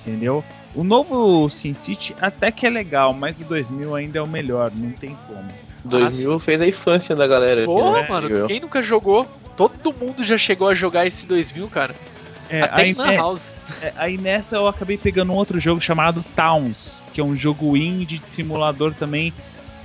[0.00, 0.44] Entendeu?
[0.74, 4.90] O novo SimCity até que é legal, mas o 2000 ainda é o melhor, não
[4.90, 5.48] tem como.
[5.84, 7.62] 2000 fez a infância da galera.
[7.62, 8.06] assim, Porra, né?
[8.08, 9.26] mano, quem nunca jogou?
[9.56, 11.94] Todo mundo já chegou a jogar esse 2000, cara.
[12.50, 13.42] É, Até em Lan é, House.
[13.80, 17.76] É, aí nessa eu acabei pegando um outro jogo chamado Towns, que é um jogo
[17.76, 19.32] indie de simulador também,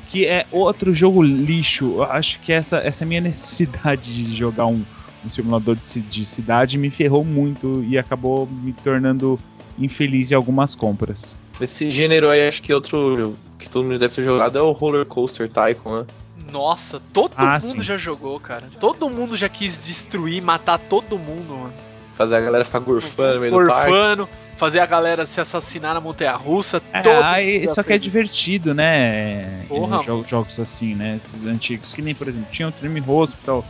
[0.10, 1.96] que é outro jogo lixo.
[1.98, 4.84] Eu acho que essa, essa minha necessidade de jogar um,
[5.26, 9.40] um simulador de, de cidade me ferrou muito e acabou me tornando
[9.78, 11.38] infeliz em algumas compras.
[11.60, 15.06] Desse gênero aí, acho que outro que todo mundo deve ter jogado é o Roller
[15.06, 16.06] Coaster Tycoon, né?
[16.52, 17.84] Nossa, todo Ah, mundo sim.
[17.84, 18.64] já jogou, cara.
[18.80, 21.74] Todo mundo já quis destruir, matar todo mundo, mano.
[22.20, 24.28] Fazer a galera ficar gorfando no meio do parque.
[24.58, 26.82] Fazer a galera se assassinar na montanha russa.
[26.92, 29.64] É, aí, mundo só que é divertido, né?
[29.70, 30.00] Porra.
[30.00, 31.16] Em jo- jogos assim, né?
[31.16, 33.64] Esses antigos, que nem, por exemplo, tinha o Dream Hospital,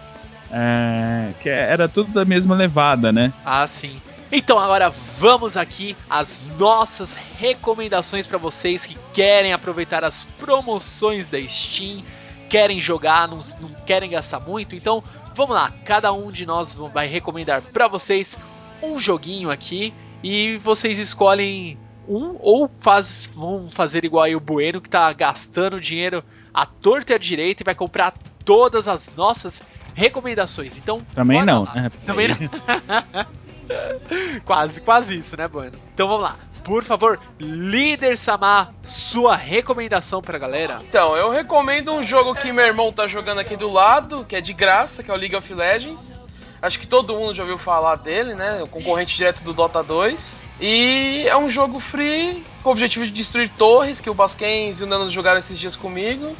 [0.51, 3.31] é, que era tudo da mesma levada, né?
[3.45, 4.01] Ah, sim.
[4.31, 11.37] Então agora vamos aqui às nossas recomendações para vocês que querem aproveitar as promoções da
[11.47, 12.01] Steam,
[12.49, 14.75] querem jogar, não, não querem gastar muito.
[14.75, 15.03] Então
[15.39, 18.37] vamos lá, cada um de nós vai recomendar para vocês
[18.83, 24.81] um joguinho aqui e vocês escolhem um ou faz, vão fazer igual aí o Bueno
[24.81, 26.21] que tá gastando dinheiro
[26.53, 28.13] à torta e à direita e vai comprar
[28.43, 29.61] todas as nossas
[29.95, 30.75] recomendações.
[30.75, 31.73] Então Também não, lá.
[31.73, 31.91] né?
[32.05, 32.35] Também não.
[34.43, 35.71] quase, quase isso, né, Bueno?
[35.93, 36.35] Então vamos lá.
[36.63, 40.79] Por favor, líder Samar, sua recomendação pra galera.
[40.87, 44.41] Então, eu recomendo um jogo que meu irmão tá jogando aqui do lado, que é
[44.41, 46.19] de graça, que é o League of Legends.
[46.61, 48.61] Acho que todo mundo já ouviu falar dele, né?
[48.61, 50.43] O concorrente direto do Dota 2.
[50.59, 54.83] E é um jogo free, com o objetivo de destruir torres, que o Basquens e
[54.83, 56.35] o Nano jogaram esses dias comigo.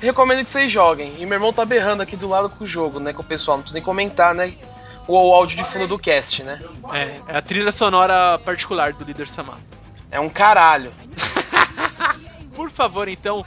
[0.00, 1.14] Recomendo que vocês joguem.
[1.18, 3.14] E meu irmão tá berrando aqui do lado com o jogo, né?
[3.14, 4.52] Com o pessoal, não precisa nem comentar, né?
[5.06, 6.60] O, o áudio de fundo do cast, né?
[6.92, 9.58] É, é a trilha sonora particular do líder Samar.
[10.10, 10.92] É um caralho.
[12.54, 13.44] Por favor, então,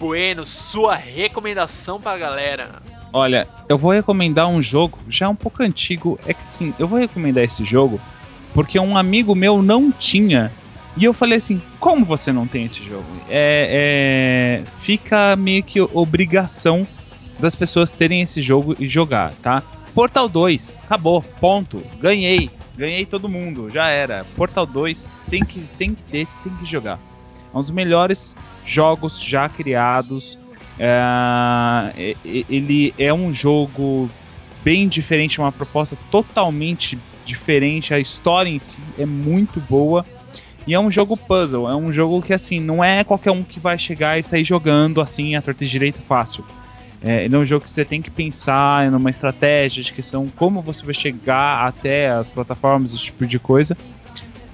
[0.00, 2.70] Bueno, sua recomendação pra galera.
[3.12, 6.18] Olha, eu vou recomendar um jogo já um pouco antigo.
[6.26, 8.00] É que assim, eu vou recomendar esse jogo
[8.54, 10.50] porque um amigo meu não tinha.
[10.96, 13.04] E eu falei assim: como você não tem esse jogo?
[13.28, 16.86] É, é, fica meio que obrigação
[17.38, 19.62] das pessoas terem esse jogo e jogar, tá?
[19.94, 21.82] Portal 2, acabou, ponto.
[22.00, 24.24] Ganhei, ganhei todo mundo, já era.
[24.36, 26.98] Portal 2 tem que, tem que ter, tem que jogar.
[27.52, 30.38] É um dos melhores jogos já criados.
[30.78, 34.08] É, ele é um jogo
[34.62, 37.92] bem diferente, uma proposta totalmente diferente.
[37.92, 40.06] A história em si é muito boa.
[40.66, 43.58] E é um jogo puzzle, é um jogo que assim, não é qualquer um que
[43.58, 46.44] vai chegar e sair jogando assim a torta direito fácil.
[47.02, 50.60] É, ele é um jogo que você tem que pensar numa estratégia de questão como
[50.60, 53.76] você vai chegar até as plataformas, esse tipo de coisa.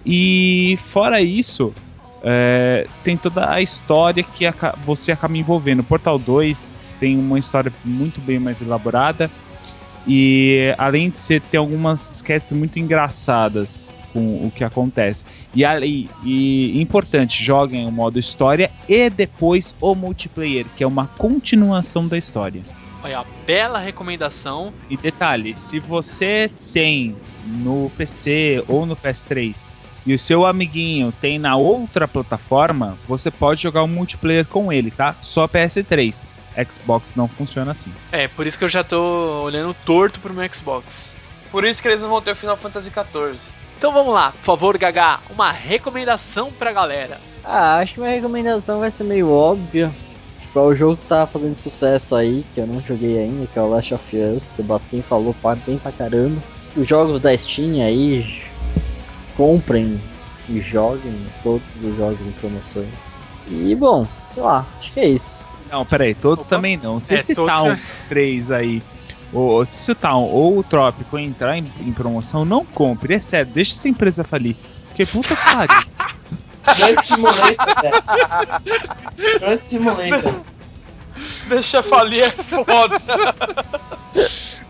[0.05, 1.75] E fora isso,
[2.23, 4.45] é, tem toda a história que
[4.85, 5.83] você acaba envolvendo.
[5.83, 9.31] Portal 2 tem uma história muito bem mais elaborada.
[10.07, 15.27] E além de ser, tem algumas sketches muito engraçadas com o que acontece.
[15.55, 21.07] E, ali, e importante, joguem o modo história e depois o multiplayer, que é uma
[21.07, 22.63] continuação da história.
[23.05, 24.73] Olha, bela recomendação.
[24.89, 27.15] E detalhe, se você tem
[27.45, 29.67] no PC ou no PS3
[30.07, 34.91] e o seu amiguinho tem na outra plataforma, você pode jogar o multiplayer com ele,
[34.91, 35.15] tá?
[35.21, 36.23] Só PS3.
[36.71, 37.93] Xbox não funciona assim.
[38.11, 41.11] É, por isso que eu já tô olhando torto pro meu Xbox.
[41.53, 43.66] Por isso que eles não vão ter o Final Fantasy XIV.
[43.79, 47.19] Então vamos lá, por favor, Gaga, uma recomendação pra galera.
[47.45, 49.93] Ah, acho que minha recomendação vai ser meio óbvia.
[50.41, 53.59] Tipo, é o jogo que tá fazendo sucesso aí, que eu não joguei ainda, que
[53.59, 55.35] é o Last of Us, que o Basquim falou
[55.67, 56.43] bem pra caramba.
[56.75, 58.43] Os jogos da Steam aí,
[59.37, 60.01] comprem
[60.49, 62.89] e joguem todos os jogos em promoções.
[63.49, 65.45] E bom, sei lá, acho que é isso.
[65.71, 66.57] Não, peraí, todos Opa.
[66.57, 66.99] também não.
[67.01, 67.77] Se É, esse todos- Town
[68.09, 68.83] 3 aí,
[69.33, 73.15] ou se o Town ou o Trópico entrar em, em promoção, não compre.
[73.15, 74.57] É sério, deixa essa empresa falir.
[74.89, 75.87] Porque puta que pariu.
[76.77, 79.39] Drunk Simulator, velho.
[79.41, 80.35] Drunk Simulator.
[81.49, 82.97] Deixa falir é foda.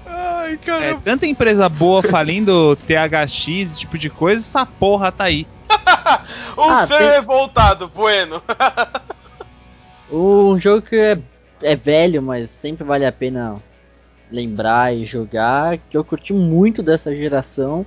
[0.07, 5.47] Ai, É, tanta empresa boa falindo THX, esse tipo de coisa, essa porra tá aí.
[6.57, 8.43] Um Ah, ser tem- revoltado, Bueno.
[10.11, 11.19] Um jogo que é,
[11.63, 13.57] é velho, mas sempre vale a pena
[14.31, 17.85] lembrar e jogar, que eu curti muito dessa geração,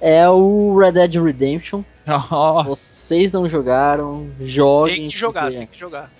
[0.00, 1.82] é o Red Dead Redemption.
[2.06, 4.96] Nossa, Vocês não jogaram, joguem.
[5.02, 6.10] Tem que jogar, tem que jogar.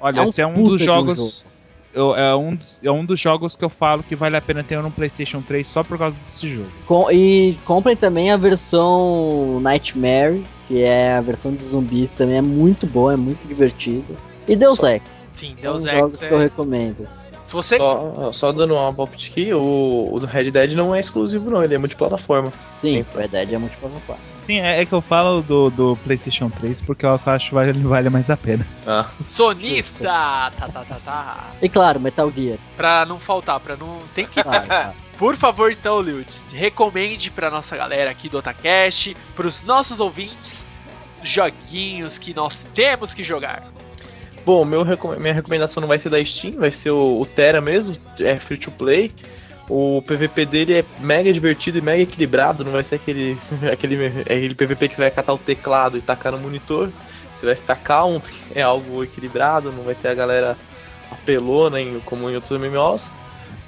[0.00, 1.46] olha, é um esse é um puta dos um jogos.
[1.94, 4.62] eu- é, um, dos- é um dos jogos que eu falo que vale a pena
[4.64, 6.70] ter no PlayStation 3 só por causa desse jogo.
[6.86, 12.42] Com- e comprem também a versão Nightmare, que é a versão de zumbis, também é
[12.42, 14.16] muito boa, é muito divertido.
[14.46, 15.32] E Deus Ex.
[15.36, 17.08] Sim, São Deus os Ex jogos que eu é recomendo.
[17.48, 17.78] Se você.
[17.78, 21.64] Só, só dando uma palpite aqui, o, o do Red Dead não é exclusivo não,
[21.64, 22.52] ele é multiplataforma.
[22.76, 24.20] Sim, o Red Dead é multiplataforma.
[24.40, 27.72] Sim, é, é que eu falo do, do PlayStation 3 porque eu acho que vale,
[27.88, 28.66] vale mais a pena.
[28.86, 30.04] Ah, Sonista!
[30.04, 31.44] Tá, tá, tá, tá.
[31.62, 32.58] E claro, Metal Gear.
[32.76, 33.98] Pra não faltar, pra não.
[34.14, 34.42] Tem que.
[34.42, 34.92] Claro, claro.
[35.16, 40.64] Por favor, então, Lewis, recomende pra nossa galera aqui do Otacast, pros nossos ouvintes,
[41.22, 43.64] joguinhos que nós temos que jogar.
[44.48, 44.82] Bom, meu,
[45.20, 48.56] minha recomendação não vai ser da Steam, vai ser o, o Terra mesmo, é free
[48.56, 49.12] to play.
[49.68, 53.36] O PVP dele é mega divertido e mega equilibrado, não vai ser aquele,
[53.70, 56.88] aquele, aquele PVP que você vai catar o teclado e tacar no monitor.
[57.38, 58.22] Você vai ficar calmo,
[58.54, 60.56] é algo equilibrado, não vai ter a galera
[61.10, 61.76] apelona
[62.06, 63.10] como em outros MMOs.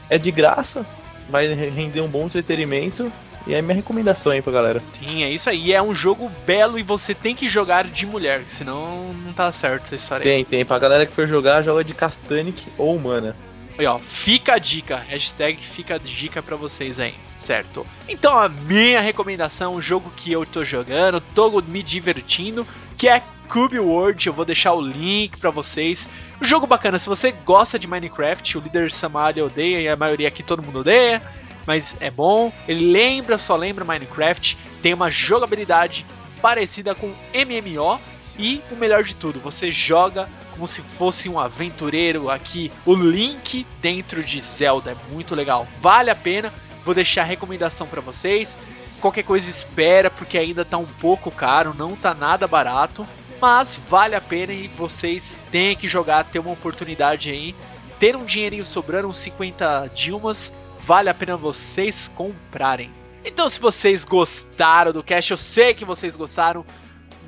[0.08, 0.86] É de graça,
[1.28, 3.12] vai render um bom entretenimento.
[3.46, 4.82] E é minha recomendação aí pra galera.
[4.98, 5.72] Sim, é isso aí.
[5.72, 9.84] É um jogo belo e você tem que jogar de mulher, senão não tá certo
[9.84, 10.30] essa história aí.
[10.30, 10.64] Tem, tem.
[10.64, 13.34] Pra galera que for jogar, joga de Castanic ou Humana.
[13.78, 14.96] Aí, ó, fica a dica.
[14.96, 17.86] Hashtag fica a dica pra vocês aí, certo?
[18.08, 22.66] Então, a minha recomendação, um jogo que eu tô jogando, tô me divertindo,
[22.98, 24.26] que é Cube World.
[24.26, 26.08] Eu vou deixar o link pra vocês.
[26.40, 30.28] Um jogo bacana, se você gosta de Minecraft, o líder Samari odeia e a maioria
[30.28, 31.22] aqui todo mundo odeia.
[31.66, 36.04] Mas é bom, ele lembra, só lembra Minecraft, tem uma jogabilidade
[36.40, 38.00] parecida com MMO
[38.38, 43.66] e o melhor de tudo, você joga como se fosse um aventureiro aqui, o Link
[43.80, 46.52] dentro de Zelda, é muito legal, vale a pena.
[46.84, 48.56] Vou deixar a recomendação para vocês.
[49.00, 53.06] Qualquer coisa espera porque ainda tá um pouco caro, não tá nada barato,
[53.40, 57.54] mas vale a pena e vocês têm que jogar, ter uma oportunidade aí,
[57.98, 60.52] ter um dinheirinho sobrando, uns 50 Dilmas,
[60.90, 62.90] vale a pena vocês comprarem.
[63.24, 66.66] Então, se vocês gostaram do cast, eu sei que vocês gostaram,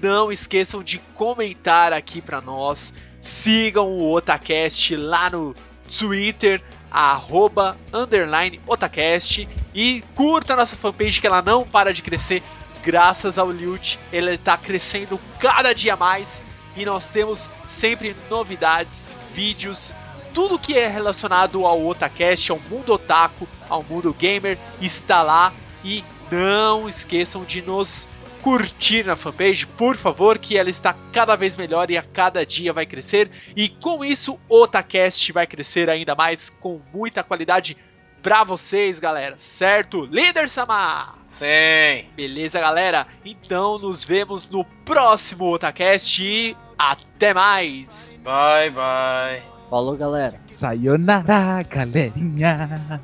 [0.02, 2.92] não esqueçam de comentar aqui pra nós.
[3.20, 5.54] Sigam o Otacast lá no
[5.96, 6.60] Twitter,
[6.90, 9.48] arroba, underline Otacast.
[9.72, 12.42] E curta a nossa fanpage que ela não para de crescer.
[12.82, 16.42] Graças ao Liut, ele está crescendo cada dia mais.
[16.76, 19.94] E nós temos sempre novidades, vídeos,
[20.32, 25.52] tudo que é relacionado ao Otacast, ao mundo otaku, ao mundo gamer, está lá.
[25.84, 28.06] E não esqueçam de nos
[28.42, 32.72] curtir na fanpage, por favor, que ela está cada vez melhor e a cada dia
[32.72, 33.30] vai crescer.
[33.56, 37.76] E com isso, o Otacast vai crescer ainda mais com muita qualidade
[38.20, 39.36] pra vocês, galera.
[39.38, 40.04] Certo?
[40.04, 41.14] Líder Sama!
[41.26, 42.06] Sim.
[42.14, 43.06] Beleza, galera?
[43.24, 48.16] Então nos vemos no próximo Otacast e até mais!
[48.22, 49.51] Bye, bye.
[49.72, 50.34] Falou, galera.
[50.50, 53.00] Sayonara, galerinha.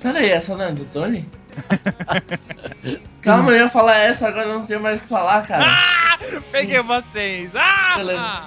[0.00, 1.28] Pera aí, essa não é do Tony?
[3.20, 6.16] Calma, eu ia falar essa, agora eu não tenho mais o que falar, cara.
[6.52, 7.50] Peguei vocês.
[7.56, 7.94] Ah!
[7.96, 8.42] Beleza.